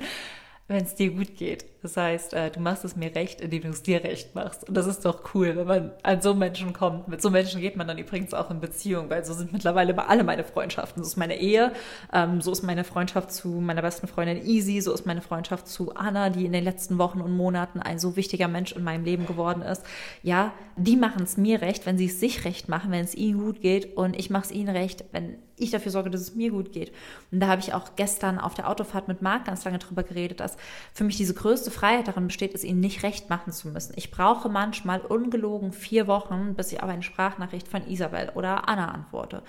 wenn 0.74 0.84
es 0.84 0.96
dir 0.96 1.12
gut 1.12 1.38
geht. 1.38 1.66
Das 1.84 1.98
heißt, 1.98 2.34
äh, 2.34 2.50
du 2.50 2.62
machst 2.62 2.86
es 2.86 2.96
mir 2.96 3.14
recht, 3.14 3.42
indem 3.42 3.64
du 3.64 3.70
es 3.70 3.84
dir 3.84 4.04
recht 4.04 4.36
machst. 4.36 4.68
Und 4.68 4.76
das 4.76 4.88
ist 4.88 5.04
doch 5.04 5.34
cool, 5.34 5.56
wenn 5.56 5.68
man 5.68 5.92
an 6.02 6.22
so 6.22 6.34
Menschen 6.34 6.72
kommt. 6.72 7.10
Mit 7.10 7.22
so 7.22 7.30
Menschen 7.30 7.60
geht 7.60 7.76
man 7.76 7.88
dann 7.88 7.98
übrigens 7.98 8.34
auch 8.34 8.50
in 8.50 8.62
Beziehung, 8.62 9.10
weil 9.10 9.26
so 9.26 9.34
sind 9.34 9.52
mittlerweile 9.52 10.08
alle 10.08 10.24
meine 10.24 10.46
Freundschaften. 10.46 11.04
So 11.04 11.10
ist 11.10 11.18
meine 11.18 11.40
Ehe, 11.40 11.74
ähm, 12.14 12.40
so 12.42 12.52
ist 12.52 12.64
meine 12.64 12.86
Freundschaft 12.86 13.32
zu 13.32 13.50
meiner 13.50 13.82
besten 13.82 14.08
Freundin 14.08 14.46
Easy, 14.46 14.80
so 14.80 14.94
ist 14.94 15.06
meine 15.06 15.22
Freundschaft 15.22 15.68
zu 15.68 15.94
Anna, 15.94 16.30
die 16.30 16.46
in 16.46 16.54
den 16.54 16.64
letzten 16.64 16.98
Wochen 16.98 17.20
und 17.20 17.36
Monaten 17.36 17.80
ein 17.82 18.00
so 18.00 18.16
wichtiger 18.16 18.48
Mensch 18.48 18.72
in 18.72 18.84
meinem 18.84 19.04
Leben 19.04 19.26
geworden 19.26 19.62
ist. 19.62 19.84
Ja, 20.22 20.54
die 20.78 20.96
machen 20.96 21.24
es 21.24 21.36
mir 21.36 21.62
recht, 21.62 21.86
wenn 21.86 21.98
sie 21.98 22.06
es 22.06 22.20
sich 22.20 22.46
recht 22.46 22.70
machen, 22.70 22.92
wenn 22.92 23.04
es 23.04 23.14
ihnen 23.14 23.40
gut 23.40 23.62
geht. 23.62 23.98
Und 23.98 24.18
ich 24.18 24.30
mache 24.30 24.46
es 24.46 24.52
ihnen 24.52 24.70
recht, 24.70 25.04
wenn 25.12 25.36
ich 25.58 25.72
dafür 25.72 25.92
sorge, 25.92 26.10
dass 26.10 26.22
es 26.22 26.36
mir 26.36 26.52
gut 26.52 26.72
geht. 26.72 26.92
Und 27.32 27.40
da 27.40 27.48
habe 27.48 27.62
ich 27.62 27.74
auch 27.74 27.96
gestern 27.96 28.40
auf 28.40 28.54
der 28.54 28.70
Autofahrt 28.70 29.08
mit 29.08 29.22
Marc 29.22 29.46
ganz 29.46 29.64
lange 29.66 29.80
drüber 29.80 30.04
geredet, 30.04 30.40
dass 30.40 30.58
für 30.94 31.04
mich 31.04 31.18
diese 31.18 31.34
größte 31.34 31.72
Freiheit 31.72 32.08
darin 32.08 32.28
besteht, 32.28 32.54
es 32.54 32.64
ihnen 32.64 32.80
nicht 32.80 33.04
recht 33.04 33.30
machen 33.30 33.54
zu 33.54 33.68
müssen. 33.68 33.94
Ich 33.96 34.12
brauche 34.12 34.50
manchmal 34.50 35.02
ungelogen 35.02 35.72
vier 35.72 36.08
Wochen, 36.08 36.56
bis 36.56 36.72
ich 36.72 36.82
auf 36.82 36.90
eine 36.90 37.04
Sprachnachricht 37.04 37.68
von 37.68 37.88
Isabel 37.88 38.32
oder 38.36 38.68
Anna 38.68 38.90
antworte. 38.90 39.44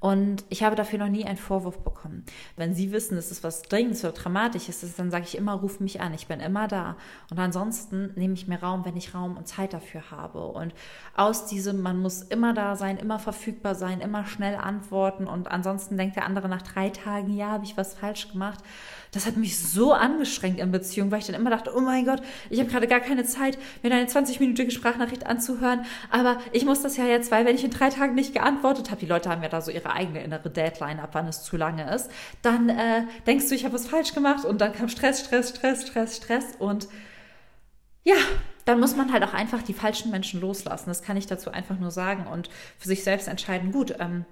Und 0.00 0.44
ich 0.48 0.62
habe 0.62 0.76
dafür 0.76 0.98
noch 0.98 1.08
nie 1.08 1.26
einen 1.26 1.36
Vorwurf 1.36 1.84
bekommen. 1.84 2.24
Wenn 2.56 2.74
Sie 2.74 2.90
wissen, 2.90 3.18
es 3.18 3.30
ist 3.30 3.44
was 3.44 3.62
Dringendes 3.62 4.02
oder 4.02 4.14
Dramatisches, 4.14 4.96
dann 4.96 5.10
sage 5.10 5.24
ich 5.24 5.36
immer, 5.36 5.52
ruf 5.52 5.78
mich 5.78 6.00
an, 6.00 6.14
ich 6.14 6.26
bin 6.26 6.40
immer 6.40 6.68
da. 6.68 6.96
Und 7.30 7.38
ansonsten 7.38 8.12
nehme 8.16 8.32
ich 8.32 8.48
mir 8.48 8.60
Raum, 8.60 8.86
wenn 8.86 8.96
ich 8.96 9.14
Raum 9.14 9.36
und 9.36 9.46
Zeit 9.46 9.74
dafür 9.74 10.10
habe. 10.10 10.46
Und 10.46 10.72
aus 11.14 11.46
diesem, 11.46 11.82
man 11.82 12.00
muss 12.00 12.22
immer 12.22 12.54
da 12.54 12.76
sein, 12.76 12.96
immer 12.96 13.18
verfügbar 13.18 13.74
sein, 13.74 14.00
immer 14.00 14.24
schnell 14.24 14.56
antworten 14.56 15.26
und 15.26 15.48
ansonsten 15.48 15.98
denkt 15.98 16.16
der 16.16 16.24
andere 16.24 16.48
nach 16.48 16.62
drei 16.62 16.88
Tagen, 16.88 17.36
ja, 17.36 17.48
habe 17.48 17.64
ich 17.64 17.76
was 17.76 17.94
falsch 17.94 18.32
gemacht 18.32 18.64
das 19.12 19.26
hat 19.26 19.36
mich 19.36 19.58
so 19.58 19.92
angestrengt 19.92 20.58
in 20.58 20.70
Beziehung, 20.70 21.10
weil 21.10 21.18
ich 21.18 21.26
dann 21.26 21.34
immer 21.34 21.50
dachte, 21.50 21.72
oh 21.74 21.80
mein 21.80 22.04
Gott, 22.04 22.22
ich 22.48 22.60
habe 22.60 22.70
gerade 22.70 22.86
gar 22.86 23.00
keine 23.00 23.24
Zeit, 23.24 23.58
mir 23.82 23.92
eine 23.92 24.06
20-minütige 24.06 24.70
Sprachnachricht 24.70 25.26
anzuhören, 25.26 25.84
aber 26.10 26.38
ich 26.52 26.64
muss 26.64 26.82
das 26.82 26.96
ja 26.96 27.06
jetzt, 27.06 27.30
weil 27.30 27.44
wenn 27.44 27.56
ich 27.56 27.64
in 27.64 27.70
drei 27.70 27.90
Tagen 27.90 28.14
nicht 28.14 28.34
geantwortet 28.34 28.90
habe, 28.90 29.00
die 29.00 29.06
Leute 29.06 29.28
haben 29.28 29.42
ja 29.42 29.48
da 29.48 29.60
so 29.60 29.70
ihre 29.70 29.89
eigene 29.92 30.22
innere 30.22 30.50
Deadline, 30.50 31.00
ab 31.00 31.10
wann 31.12 31.28
es 31.28 31.42
zu 31.42 31.56
lange 31.56 31.94
ist, 31.94 32.10
dann 32.42 32.68
äh, 32.68 33.02
denkst 33.26 33.48
du, 33.48 33.54
ich 33.54 33.64
habe 33.64 33.74
was 33.74 33.86
falsch 33.86 34.14
gemacht 34.14 34.44
und 34.44 34.60
dann 34.60 34.72
kam 34.72 34.88
Stress, 34.88 35.20
Stress, 35.20 35.50
Stress, 35.50 35.86
Stress, 35.86 36.16
Stress 36.16 36.44
und 36.58 36.88
ja, 38.04 38.16
dann 38.64 38.80
muss 38.80 38.96
man 38.96 39.12
halt 39.12 39.22
auch 39.24 39.34
einfach 39.34 39.62
die 39.62 39.74
falschen 39.74 40.10
Menschen 40.10 40.40
loslassen. 40.40 40.88
Das 40.88 41.02
kann 41.02 41.16
ich 41.16 41.26
dazu 41.26 41.50
einfach 41.50 41.78
nur 41.78 41.90
sagen 41.90 42.26
und 42.26 42.48
für 42.78 42.88
sich 42.88 43.04
selbst 43.04 43.28
entscheiden, 43.28 43.72
gut, 43.72 43.94
ähm, 43.98 44.24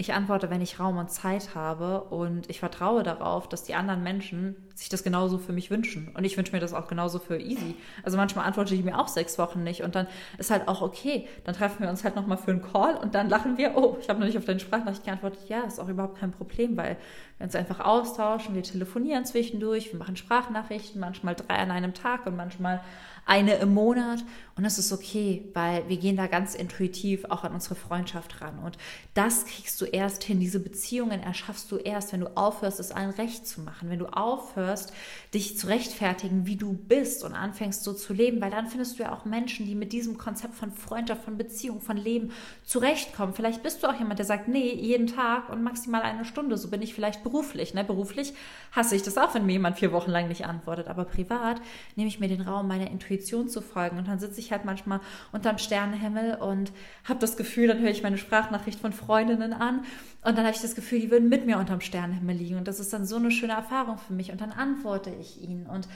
ich 0.00 0.14
antworte, 0.14 0.48
wenn 0.48 0.62
ich 0.62 0.80
Raum 0.80 0.96
und 0.96 1.10
Zeit 1.10 1.54
habe 1.54 2.04
und 2.04 2.48
ich 2.48 2.58
vertraue 2.58 3.02
darauf, 3.02 3.50
dass 3.50 3.64
die 3.64 3.74
anderen 3.74 4.02
Menschen 4.02 4.56
sich 4.74 4.88
das 4.88 5.04
genauso 5.04 5.36
für 5.36 5.52
mich 5.52 5.70
wünschen. 5.70 6.10
Und 6.16 6.24
ich 6.24 6.38
wünsche 6.38 6.52
mir 6.52 6.58
das 6.60 6.72
auch 6.72 6.88
genauso 6.88 7.18
für 7.18 7.38
Easy. 7.38 7.76
Also 8.02 8.16
manchmal 8.16 8.46
antworte 8.46 8.74
ich 8.74 8.82
mir 8.82 8.98
auch 8.98 9.08
sechs 9.08 9.36
Wochen 9.36 9.62
nicht 9.62 9.82
und 9.82 9.94
dann 9.94 10.06
ist 10.38 10.50
halt 10.50 10.68
auch 10.68 10.80
okay. 10.80 11.28
Dann 11.44 11.54
treffen 11.54 11.82
wir 11.82 11.90
uns 11.90 12.02
halt 12.02 12.16
nochmal 12.16 12.38
für 12.38 12.50
einen 12.50 12.62
Call 12.62 12.96
und 12.96 13.14
dann 13.14 13.28
lachen 13.28 13.58
wir, 13.58 13.76
oh, 13.76 13.98
ich 14.00 14.08
habe 14.08 14.18
noch 14.18 14.26
nicht 14.26 14.38
auf 14.38 14.46
deine 14.46 14.58
Sprachnachricht 14.58 15.04
geantwortet. 15.04 15.40
Ja, 15.48 15.64
ist 15.64 15.78
auch 15.78 15.88
überhaupt 15.88 16.18
kein 16.18 16.32
Problem, 16.32 16.78
weil 16.78 16.96
wir 17.36 17.44
uns 17.44 17.54
einfach 17.54 17.80
austauschen, 17.80 18.54
wir 18.54 18.62
telefonieren 18.62 19.26
zwischendurch, 19.26 19.92
wir 19.92 19.98
machen 19.98 20.16
Sprachnachrichten, 20.16 20.98
manchmal 20.98 21.34
drei 21.34 21.56
an 21.56 21.70
einem 21.70 21.92
Tag 21.92 22.24
und 22.24 22.36
manchmal 22.36 22.80
eine 23.26 23.54
im 23.56 23.74
Monat 23.74 24.24
und 24.56 24.64
das 24.64 24.78
ist 24.78 24.92
okay, 24.92 25.48
weil 25.54 25.88
wir 25.88 25.96
gehen 25.98 26.16
da 26.16 26.26
ganz 26.26 26.54
intuitiv 26.54 27.24
auch 27.26 27.44
an 27.44 27.52
unsere 27.52 27.74
Freundschaft 27.74 28.40
ran 28.40 28.58
und 28.58 28.76
das 29.14 29.46
kriegst 29.46 29.80
du 29.80 29.84
erst 29.92 30.24
hin, 30.24 30.40
diese 30.40 30.60
Beziehungen 30.60 31.20
erschaffst 31.20 31.70
du 31.70 31.76
erst, 31.76 32.12
wenn 32.12 32.20
du 32.20 32.36
aufhörst, 32.36 32.80
es 32.80 32.92
allen 32.92 33.10
recht 33.10 33.46
zu 33.46 33.60
machen, 33.60 33.90
wenn 33.90 33.98
du 33.98 34.06
aufhörst, 34.06 34.92
dich 35.34 35.58
zu 35.58 35.66
rechtfertigen, 35.66 36.46
wie 36.46 36.56
du 36.56 36.72
bist 36.72 37.24
und 37.24 37.34
anfängst 37.34 37.84
so 37.84 37.92
zu 37.92 38.12
leben, 38.12 38.40
weil 38.40 38.50
dann 38.50 38.66
findest 38.66 38.98
du 38.98 39.04
ja 39.04 39.12
auch 39.12 39.24
Menschen, 39.24 39.66
die 39.66 39.74
mit 39.74 39.92
diesem 39.92 40.18
Konzept 40.18 40.54
von 40.54 40.72
Freundschaft, 40.72 41.24
von 41.24 41.36
Beziehung, 41.36 41.80
von 41.80 41.96
Leben 41.96 42.32
zurechtkommen. 42.64 43.34
Vielleicht 43.34 43.62
bist 43.62 43.82
du 43.82 43.88
auch 43.88 43.98
jemand, 43.98 44.18
der 44.18 44.26
sagt, 44.26 44.48
nee, 44.48 44.74
jeden 44.74 45.06
Tag 45.06 45.48
und 45.48 45.62
maximal 45.62 46.02
eine 46.02 46.24
Stunde, 46.24 46.56
so 46.56 46.68
bin 46.68 46.82
ich 46.82 46.94
vielleicht 46.94 47.22
beruflich. 47.22 47.74
Ne? 47.74 47.84
Beruflich 47.84 48.34
hasse 48.72 48.96
ich 48.96 49.02
das 49.02 49.18
auch, 49.18 49.34
wenn 49.34 49.46
mir 49.46 49.52
jemand 49.52 49.78
vier 49.78 49.92
Wochen 49.92 50.10
lang 50.10 50.28
nicht 50.28 50.46
antwortet, 50.46 50.88
aber 50.88 51.04
privat 51.04 51.60
nehme 51.96 52.08
ich 52.08 52.20
mir 52.20 52.28
den 52.28 52.40
Raum 52.40 52.68
meiner 52.68 52.90
Intuition 52.90 53.48
zu 53.48 53.60
folgen. 53.60 53.98
Und 53.98 54.08
dann 54.08 54.18
sitze 54.18 54.40
ich 54.40 54.52
halt 54.52 54.64
manchmal 54.64 55.00
unterm 55.32 55.58
Sternenhimmel 55.58 56.36
und 56.36 56.72
habe 57.04 57.20
das 57.20 57.36
Gefühl, 57.36 57.68
dann 57.68 57.80
höre 57.80 57.90
ich 57.90 58.02
meine 58.02 58.18
Sprachnachricht 58.18 58.80
von 58.80 58.92
Freundinnen 58.92 59.52
an 59.52 59.79
und 60.22 60.36
dann 60.36 60.44
habe 60.44 60.54
ich 60.54 60.62
das 60.62 60.74
Gefühl, 60.74 61.00
die 61.00 61.10
würden 61.10 61.28
mit 61.28 61.46
mir 61.46 61.58
unterm 61.58 61.80
Sternenhimmel 61.80 62.36
liegen. 62.36 62.56
Und 62.56 62.68
das 62.68 62.80
ist 62.80 62.92
dann 62.92 63.06
so 63.06 63.16
eine 63.16 63.30
schöne 63.30 63.54
Erfahrung 63.54 63.98
für 63.98 64.12
mich. 64.12 64.30
Und 64.30 64.40
dann 64.40 64.52
antworte 64.52 65.10
ich 65.20 65.40
ihnen 65.42 65.66
und 65.66 65.88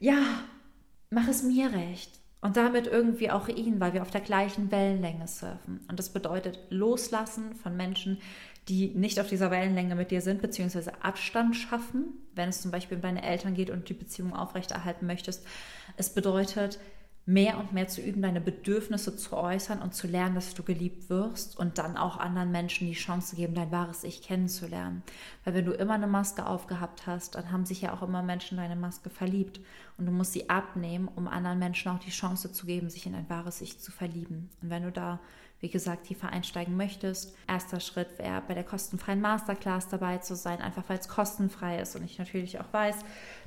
ja, 0.00 0.18
mach 1.10 1.28
es 1.28 1.42
mir 1.42 1.72
recht. 1.72 2.10
Und 2.42 2.56
damit 2.56 2.86
irgendwie 2.86 3.30
auch 3.30 3.48
ihnen, 3.48 3.80
weil 3.80 3.92
wir 3.92 4.00
auf 4.00 4.10
der 4.10 4.22
gleichen 4.22 4.70
Wellenlänge 4.70 5.28
surfen. 5.28 5.80
Und 5.88 5.98
das 5.98 6.08
bedeutet 6.08 6.58
loslassen 6.70 7.54
von 7.54 7.76
Menschen, 7.76 8.18
die 8.68 8.88
nicht 8.88 9.20
auf 9.20 9.28
dieser 9.28 9.50
Wellenlänge 9.50 9.94
mit 9.94 10.10
dir 10.10 10.22
sind, 10.22 10.40
beziehungsweise 10.40 11.04
Abstand 11.04 11.54
schaffen, 11.54 12.14
wenn 12.34 12.48
es 12.48 12.62
zum 12.62 12.70
Beispiel 12.70 12.96
um 12.96 13.02
deine 13.02 13.22
Eltern 13.22 13.54
geht 13.54 13.68
und 13.68 13.88
die 13.88 13.94
Beziehung 13.94 14.32
aufrechterhalten 14.32 15.06
möchtest. 15.06 15.46
Es 15.96 16.14
bedeutet, 16.14 16.78
mehr 17.30 17.58
und 17.58 17.72
mehr 17.72 17.86
zu 17.86 18.00
üben, 18.00 18.22
deine 18.22 18.40
Bedürfnisse 18.40 19.16
zu 19.16 19.36
äußern 19.36 19.80
und 19.80 19.94
zu 19.94 20.08
lernen, 20.08 20.34
dass 20.34 20.54
du 20.54 20.64
geliebt 20.64 21.08
wirst 21.08 21.56
und 21.56 21.78
dann 21.78 21.96
auch 21.96 22.18
anderen 22.18 22.50
Menschen 22.50 22.88
die 22.88 22.94
Chance 22.94 23.36
geben, 23.36 23.54
dein 23.54 23.70
wahres 23.70 24.02
Ich 24.02 24.22
kennenzulernen. 24.22 25.02
Weil 25.44 25.54
wenn 25.54 25.64
du 25.64 25.72
immer 25.72 25.94
eine 25.94 26.08
Maske 26.08 26.44
aufgehabt 26.44 27.06
hast, 27.06 27.36
dann 27.36 27.52
haben 27.52 27.66
sich 27.66 27.82
ja 27.82 27.94
auch 27.94 28.02
immer 28.02 28.22
Menschen 28.22 28.56
deine 28.56 28.74
Maske 28.74 29.10
verliebt 29.10 29.60
und 29.96 30.06
du 30.06 30.12
musst 30.12 30.32
sie 30.32 30.50
abnehmen, 30.50 31.08
um 31.14 31.28
anderen 31.28 31.60
Menschen 31.60 31.92
auch 31.92 32.00
die 32.00 32.10
Chance 32.10 32.50
zu 32.52 32.66
geben, 32.66 32.90
sich 32.90 33.06
in 33.06 33.14
ein 33.14 33.30
wahres 33.30 33.60
Ich 33.60 33.78
zu 33.78 33.92
verlieben. 33.92 34.50
Und 34.60 34.70
wenn 34.70 34.82
du 34.82 34.90
da 34.90 35.20
wie 35.60 35.68
gesagt, 35.68 36.06
tiefer 36.06 36.30
einsteigen 36.30 36.76
möchtest. 36.76 37.36
Erster 37.46 37.80
Schritt 37.80 38.18
wäre, 38.18 38.42
bei 38.46 38.54
der 38.54 38.64
kostenfreien 38.64 39.20
Masterclass 39.20 39.88
dabei 39.88 40.18
zu 40.18 40.34
sein, 40.34 40.60
einfach 40.60 40.84
weil 40.88 40.98
es 40.98 41.08
kostenfrei 41.08 41.80
ist 41.80 41.96
und 41.96 42.04
ich 42.04 42.18
natürlich 42.18 42.58
auch 42.58 42.72
weiß, 42.72 42.96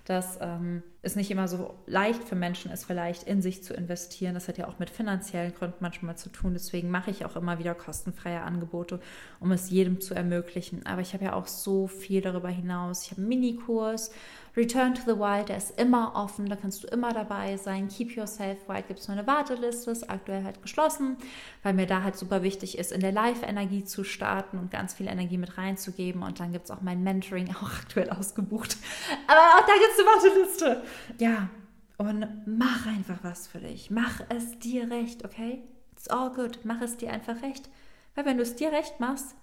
dass 0.05 0.37
ähm, 0.41 0.83
es 1.01 1.15
nicht 1.15 1.31
immer 1.31 1.47
so 1.47 1.75
leicht 1.85 2.23
für 2.23 2.35
Menschen 2.35 2.71
ist, 2.71 2.85
vielleicht 2.85 3.23
in 3.23 3.41
sich 3.41 3.63
zu 3.63 3.73
investieren. 3.73 4.33
Das 4.33 4.47
hat 4.47 4.57
ja 4.57 4.67
auch 4.67 4.79
mit 4.79 4.89
finanziellen 4.89 5.53
Gründen 5.53 5.77
manchmal 5.79 6.17
zu 6.17 6.29
tun. 6.29 6.53
Deswegen 6.53 6.89
mache 6.89 7.11
ich 7.11 7.25
auch 7.25 7.35
immer 7.35 7.59
wieder 7.59 7.73
kostenfreie 7.73 8.41
Angebote, 8.41 8.99
um 9.39 9.51
es 9.51 9.69
jedem 9.69 10.01
zu 10.01 10.13
ermöglichen. 10.13 10.85
Aber 10.85 11.01
ich 11.01 11.13
habe 11.13 11.25
ja 11.25 11.33
auch 11.33 11.47
so 11.47 11.87
viel 11.87 12.21
darüber 12.21 12.49
hinaus. 12.49 13.03
Ich 13.03 13.11
habe 13.11 13.21
einen 13.21 13.29
Minikurs 13.29 14.11
Return 14.55 14.93
to 14.93 15.01
the 15.01 15.17
Wild, 15.17 15.49
der 15.49 15.57
ist 15.57 15.79
immer 15.79 16.13
offen, 16.15 16.47
da 16.47 16.55
kannst 16.55 16.83
du 16.83 16.87
immer 16.87 17.11
dabei 17.11 17.57
sein. 17.57 17.87
Keep 17.87 18.15
Yourself 18.15 18.59
Wild 18.67 18.87
gibt 18.87 18.99
es 18.99 19.07
nur 19.07 19.17
eine 19.17 19.25
Warteliste, 19.25 19.89
ist 19.89 20.07
aktuell 20.07 20.43
halt 20.43 20.61
geschlossen, 20.61 21.17
weil 21.63 21.73
mir 21.73 21.87
da 21.87 22.03
halt 22.03 22.15
super 22.15 22.43
wichtig 22.43 22.77
ist, 22.77 22.91
in 22.91 23.01
der 23.01 23.11
Live-Energie 23.11 23.83
zu 23.83 24.03
starten 24.03 24.59
und 24.59 24.69
ganz 24.69 24.93
viel 24.93 25.07
Energie 25.07 25.39
mit 25.39 25.57
reinzugeben. 25.57 26.21
Und 26.21 26.39
dann 26.39 26.51
gibt 26.51 26.65
es 26.65 26.71
auch 26.71 26.81
mein 26.81 27.01
Mentoring, 27.01 27.49
auch 27.63 27.71
aktuell 27.79 28.11
ausgebucht. 28.11 28.77
Aber 29.25 29.39
auch 29.39 29.65
da 29.65 29.73
gibt 29.73 29.92
eine 29.99 30.07
Warteliste. 30.07 30.83
Ja, 31.19 31.49
und 31.97 32.27
mach 32.45 32.85
einfach 32.85 33.19
was 33.23 33.47
für 33.47 33.59
dich. 33.59 33.91
Mach 33.91 34.21
es 34.29 34.59
dir 34.59 34.89
recht, 34.89 35.23
okay? 35.25 35.63
It's 35.91 36.07
all 36.07 36.31
good. 36.31 36.59
Mach 36.63 36.81
es 36.81 36.97
dir 36.97 37.11
einfach 37.11 37.41
recht. 37.41 37.69
Weil 38.15 38.25
wenn 38.25 38.37
du 38.37 38.43
es 38.43 38.55
dir 38.55 38.71
recht 38.71 38.99
machst, 38.99 39.35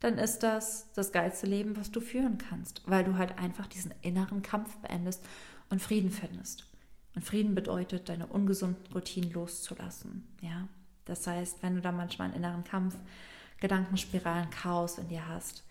dann 0.00 0.18
ist 0.18 0.42
das 0.42 0.90
das 0.94 1.12
geilste 1.12 1.46
Leben, 1.46 1.76
was 1.76 1.90
du 1.90 2.00
führen 2.00 2.38
kannst, 2.38 2.82
weil 2.86 3.04
du 3.04 3.18
halt 3.18 3.38
einfach 3.38 3.66
diesen 3.66 3.92
inneren 4.00 4.42
Kampf 4.42 4.76
beendest 4.78 5.22
und 5.68 5.82
Frieden 5.82 6.10
findest. 6.10 6.66
Und 7.14 7.24
Frieden 7.24 7.54
bedeutet, 7.54 8.08
deine 8.08 8.26
ungesunden 8.26 8.92
Routinen 8.92 9.32
loszulassen. 9.32 10.26
Ja, 10.40 10.68
das 11.04 11.26
heißt, 11.26 11.62
wenn 11.62 11.74
du 11.74 11.80
da 11.80 11.92
manchmal 11.92 12.28
einen 12.28 12.36
inneren 12.36 12.64
Kampf, 12.64 12.96
Gedankenspiralen, 13.60 14.48
Chaos 14.50 14.96
in 14.96 15.08
dir 15.08 15.28
hast, 15.28 15.64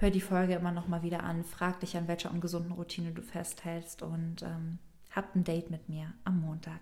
hör 0.00 0.10
die 0.10 0.20
Folge 0.20 0.54
immer 0.54 0.72
noch 0.72 0.88
mal 0.88 1.02
wieder 1.02 1.22
an, 1.22 1.44
frag 1.44 1.80
dich, 1.80 1.96
an 1.96 2.08
welcher 2.08 2.30
ungesunden 2.30 2.72
Routine 2.72 3.12
du 3.12 3.22
festhältst 3.22 4.02
und 4.02 4.42
ähm, 4.42 4.78
hab 5.14 5.34
ein 5.36 5.44
Date 5.44 5.70
mit 5.70 5.88
mir 5.88 6.12
am 6.24 6.40
Montag. 6.40 6.80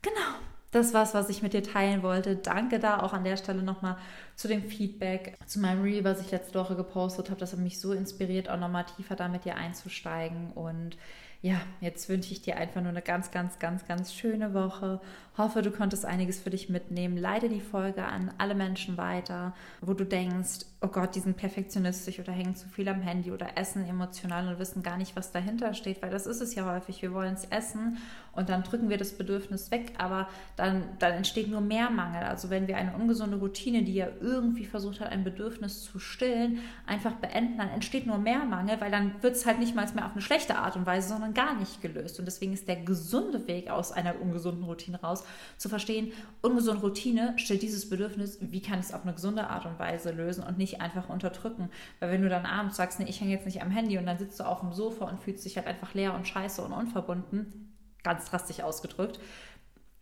Genau, 0.00 0.38
das 0.70 0.94
war's, 0.94 1.12
was 1.12 1.28
ich 1.28 1.42
mit 1.42 1.52
dir 1.52 1.62
teilen 1.62 2.02
wollte. 2.02 2.36
Danke 2.36 2.78
da 2.78 3.00
auch 3.00 3.12
an 3.12 3.24
der 3.24 3.36
Stelle 3.36 3.62
nochmal 3.62 3.96
zu 4.36 4.48
dem 4.48 4.62
Feedback, 4.62 5.36
zu 5.46 5.60
meinem 5.60 5.82
Reel, 5.82 6.04
was 6.04 6.20
ich 6.20 6.30
letzte 6.30 6.58
Woche 6.58 6.76
gepostet 6.76 7.28
habe. 7.28 7.40
Das 7.40 7.52
hat 7.52 7.58
mich 7.58 7.80
so 7.80 7.92
inspiriert, 7.92 8.48
auch 8.48 8.58
nochmal 8.58 8.86
tiefer 8.96 9.16
da 9.16 9.28
mit 9.28 9.44
dir 9.44 9.56
einzusteigen. 9.56 10.52
Und 10.52 10.96
ja, 11.40 11.60
jetzt 11.80 12.08
wünsche 12.08 12.32
ich 12.32 12.42
dir 12.42 12.56
einfach 12.56 12.80
nur 12.80 12.90
eine 12.90 13.02
ganz, 13.02 13.30
ganz, 13.30 13.58
ganz, 13.58 13.86
ganz 13.86 14.12
schöne 14.12 14.54
Woche. 14.54 15.00
Hoffe, 15.36 15.62
du 15.62 15.70
konntest 15.70 16.04
einiges 16.04 16.40
für 16.40 16.50
dich 16.50 16.68
mitnehmen. 16.68 17.16
Leite 17.16 17.48
die 17.48 17.60
Folge 17.60 18.04
an 18.04 18.32
alle 18.38 18.54
Menschen 18.54 18.96
weiter, 18.96 19.54
wo 19.80 19.94
du 19.94 20.04
denkst, 20.04 20.66
oh 20.80 20.86
Gott, 20.86 21.16
die 21.16 21.20
sind 21.20 21.36
perfektionistisch 21.36 22.20
oder 22.20 22.32
hängen 22.32 22.54
zu 22.54 22.68
viel 22.68 22.88
am 22.88 23.00
Handy 23.00 23.32
oder 23.32 23.58
essen 23.58 23.84
emotional 23.88 24.46
und 24.46 24.60
wissen 24.60 24.84
gar 24.84 24.96
nicht, 24.96 25.16
was 25.16 25.32
dahinter 25.32 25.74
steht, 25.74 26.02
weil 26.02 26.10
das 26.10 26.26
ist 26.26 26.40
es 26.40 26.54
ja 26.54 26.72
häufig. 26.72 27.02
Wir 27.02 27.12
wollen 27.12 27.34
es 27.34 27.46
essen 27.46 27.98
und 28.32 28.48
dann 28.48 28.62
drücken 28.62 28.88
wir 28.88 28.96
das 28.96 29.10
Bedürfnis 29.10 29.72
weg, 29.72 29.94
aber 29.98 30.28
dann, 30.54 30.84
dann 31.00 31.14
entsteht 31.14 31.50
nur 31.50 31.60
mehr 31.60 31.90
Mangel. 31.90 32.22
Also 32.22 32.50
wenn 32.50 32.68
wir 32.68 32.76
eine 32.76 32.94
ungesunde 32.94 33.38
Routine, 33.38 33.82
die 33.82 33.94
ja 33.94 34.06
irgendwie 34.20 34.66
versucht 34.66 35.00
hat, 35.00 35.10
ein 35.10 35.24
Bedürfnis 35.24 35.82
zu 35.82 35.98
stillen, 35.98 36.60
einfach 36.86 37.14
beenden, 37.14 37.58
dann 37.58 37.70
entsteht 37.70 38.06
nur 38.06 38.18
mehr 38.18 38.44
Mangel, 38.44 38.80
weil 38.80 38.92
dann 38.92 39.20
wird 39.20 39.34
es 39.34 39.46
halt 39.46 39.58
nicht 39.58 39.74
mal 39.74 39.88
mehr 39.94 40.06
auf 40.06 40.12
eine 40.12 40.22
schlechte 40.22 40.58
Art 40.58 40.76
und 40.76 40.86
Weise, 40.86 41.08
sondern 41.08 41.34
gar 41.34 41.56
nicht 41.56 41.82
gelöst. 41.82 42.20
Und 42.20 42.26
deswegen 42.26 42.52
ist 42.52 42.68
der 42.68 42.76
gesunde 42.76 43.48
Weg 43.48 43.68
aus 43.68 43.90
einer 43.90 44.20
ungesunden 44.20 44.62
Routine 44.62 45.00
raus, 45.00 45.24
zu 45.56 45.68
verstehen, 45.68 46.12
ungesunde 46.40 46.82
Routine 46.82 47.34
stellt 47.36 47.62
dieses 47.62 47.90
Bedürfnis, 47.90 48.38
wie 48.40 48.62
kann 48.62 48.78
ich 48.78 48.86
es 48.86 48.94
auf 48.94 49.02
eine 49.02 49.14
gesunde 49.14 49.48
Art 49.48 49.66
und 49.66 49.80
Weise 49.80 50.12
lösen 50.12 50.44
und 50.44 50.58
nicht 50.58 50.67
einfach 50.76 51.08
unterdrücken. 51.08 51.70
Weil 52.00 52.10
wenn 52.10 52.22
du 52.22 52.28
dann 52.28 52.46
abends 52.46 52.76
sagst, 52.76 53.00
nee, 53.00 53.08
ich 53.08 53.20
hänge 53.20 53.32
jetzt 53.32 53.46
nicht 53.46 53.62
am 53.62 53.70
Handy 53.70 53.98
und 53.98 54.06
dann 54.06 54.18
sitzt 54.18 54.40
du 54.40 54.44
auf 54.44 54.60
dem 54.60 54.72
Sofa 54.72 55.06
und 55.06 55.20
fühlst 55.20 55.44
dich 55.44 55.56
halt 55.56 55.66
einfach 55.66 55.94
leer 55.94 56.14
und 56.14 56.28
scheiße 56.28 56.62
und 56.62 56.72
unverbunden, 56.72 57.74
ganz 58.02 58.26
drastisch 58.30 58.60
ausgedrückt, 58.60 59.18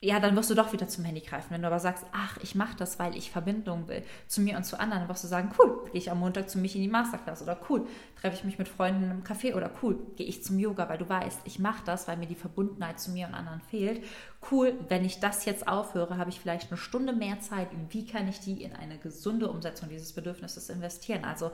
ja, 0.03 0.21
dann 0.21 0.37
wirst 0.37 0.51
du 0.51 0.55
doch 0.55 0.75
wieder 0.75 0.89
zum 0.89 1.05
Handy 1.05 1.23
greifen. 1.23 1.49
Wenn 1.51 1.63
du 1.63 1.69
aber 1.69 1.81
sagst, 1.81 2.05
ach, 2.13 2.37
ich 2.43 2.55
mache 2.55 2.77
das, 2.77 2.99
weil 2.99 3.17
ich 3.17 3.31
Verbindung 3.31 3.89
will 3.89 4.03
zu 4.27 4.43
mir 4.43 4.57
und 4.59 4.65
zu 4.65 4.79
anderen, 4.79 5.01
dann 5.01 5.09
wirst 5.09 5.25
du 5.25 5.29
sagen, 5.29 5.51
cool, 5.59 5.85
gehe 5.87 5.99
ich 5.99 6.11
am 6.11 6.21
Montag 6.21 6.51
zu 6.51 6.59
mich 6.59 6.77
in 6.77 6.83
die 6.83 6.89
Masterclass 6.89 7.43
oder 7.43 7.59
cool, 7.71 7.87
treffe 8.21 8.37
ich 8.37 8.45
mich 8.45 8.59
mit 8.59 8.69
Freunden 8.69 9.11
im 9.11 9.25
Café 9.25 9.55
oder 9.55 9.71
cool, 9.83 9.99
gehe 10.17 10.27
ich 10.27 10.45
zum 10.45 10.59
Yoga, 10.59 10.89
weil 10.91 10.99
du 10.99 11.09
weißt, 11.09 11.41
ich 11.45 11.59
mache 11.59 11.83
das, 11.87 12.07
weil 12.09 12.19
mir 12.19 12.27
die 12.27 12.35
Verbundenheit 12.35 13.01
zu 13.01 13.11
mir 13.11 13.27
und 13.27 13.35
anderen 13.35 13.63
fehlt. 13.63 14.05
Cool, 14.51 14.75
wenn 14.89 15.05
ich 15.05 15.19
das 15.19 15.47
jetzt 15.47 15.67
aufhöre, 15.67 16.19
habe 16.19 16.29
ich 16.29 16.41
vielleicht 16.41 16.71
eine 16.71 16.79
Stunde 16.79 17.15
mehr 17.15 17.41
Zeit. 17.41 17.69
Wie 17.89 18.07
kann 18.07 18.29
ich 18.29 18.41
die 18.41 18.63
in 18.63 18.77
eine 18.77 18.99
gesunde 18.99 19.49
Umsetzung 19.49 19.89
dieses 19.89 20.13
Bedürfnisses 20.13 20.69
investieren? 20.69 21.25
Also 21.25 21.53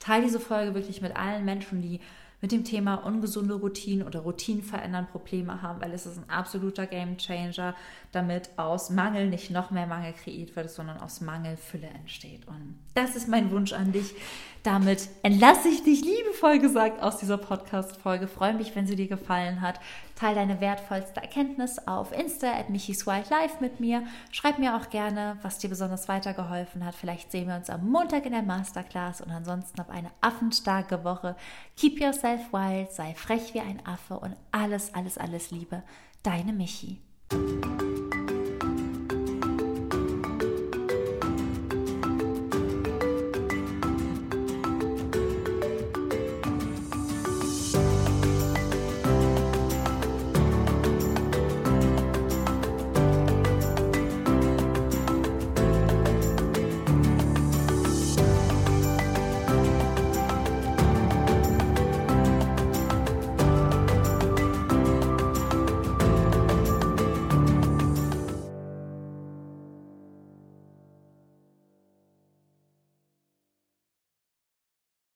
teile 0.00 0.24
diese 0.24 0.40
Folge 0.40 0.74
wirklich 0.74 1.00
mit 1.00 1.16
allen 1.16 1.44
Menschen, 1.44 1.80
die 1.80 2.00
mit 2.40 2.52
dem 2.52 2.64
Thema 2.64 2.96
ungesunde 2.96 3.54
Routinen 3.54 4.06
oder 4.06 4.20
Routinen 4.20 4.62
verändern 4.62 5.06
Probleme 5.10 5.62
haben, 5.62 5.80
weil 5.80 5.92
es 5.92 6.06
ist 6.06 6.18
ein 6.18 6.28
absoluter 6.28 6.86
Game 6.86 7.16
Changer, 7.16 7.74
damit 8.14 8.50
aus 8.56 8.90
Mangel 8.90 9.28
nicht 9.28 9.50
noch 9.50 9.70
mehr 9.70 9.86
Mangel 9.86 10.12
kreiert 10.12 10.54
wird, 10.56 10.70
sondern 10.70 11.00
aus 11.00 11.20
Mangel 11.20 11.56
Fülle 11.56 11.88
entsteht. 11.88 12.46
Und 12.46 12.78
das 12.94 13.16
ist 13.16 13.28
mein 13.28 13.50
Wunsch 13.50 13.72
an 13.72 13.92
dich. 13.92 14.14
Damit 14.62 15.08
entlasse 15.22 15.68
ich 15.68 15.82
dich 15.82 16.02
liebevoll 16.02 16.58
gesagt 16.58 17.02
aus 17.02 17.18
dieser 17.18 17.36
Podcast-Folge. 17.36 18.28
Freue 18.28 18.54
mich, 18.54 18.74
wenn 18.74 18.86
sie 18.86 18.96
dir 18.96 19.08
gefallen 19.08 19.60
hat. 19.60 19.78
Teil 20.16 20.34
deine 20.34 20.60
wertvollste 20.60 21.20
Erkenntnis 21.20 21.78
auf 21.86 22.12
Insta 22.18 22.50
at 22.50 22.70
Michis 22.70 23.06
Wildlife 23.06 23.56
mit 23.60 23.80
mir. 23.80 24.04
Schreib 24.30 24.58
mir 24.58 24.76
auch 24.76 24.88
gerne, 24.88 25.36
was 25.42 25.58
dir 25.58 25.68
besonders 25.68 26.08
weitergeholfen 26.08 26.84
hat. 26.84 26.94
Vielleicht 26.94 27.30
sehen 27.30 27.48
wir 27.48 27.56
uns 27.56 27.68
am 27.68 27.86
Montag 27.90 28.24
in 28.24 28.32
der 28.32 28.42
Masterclass 28.42 29.20
und 29.20 29.30
ansonsten 29.30 29.80
auf 29.80 29.90
eine 29.90 30.10
affenstarke 30.22 31.04
Woche. 31.04 31.36
Keep 31.76 32.00
yourself 32.00 32.52
wild, 32.52 32.90
sei 32.90 33.14
frech 33.14 33.52
wie 33.52 33.60
ein 33.60 33.84
Affe 33.84 34.18
und 34.18 34.34
alles, 34.50 34.94
alles, 34.94 35.18
alles 35.18 35.50
Liebe. 35.50 35.82
Deine 36.22 36.54
Michi. 36.54 37.00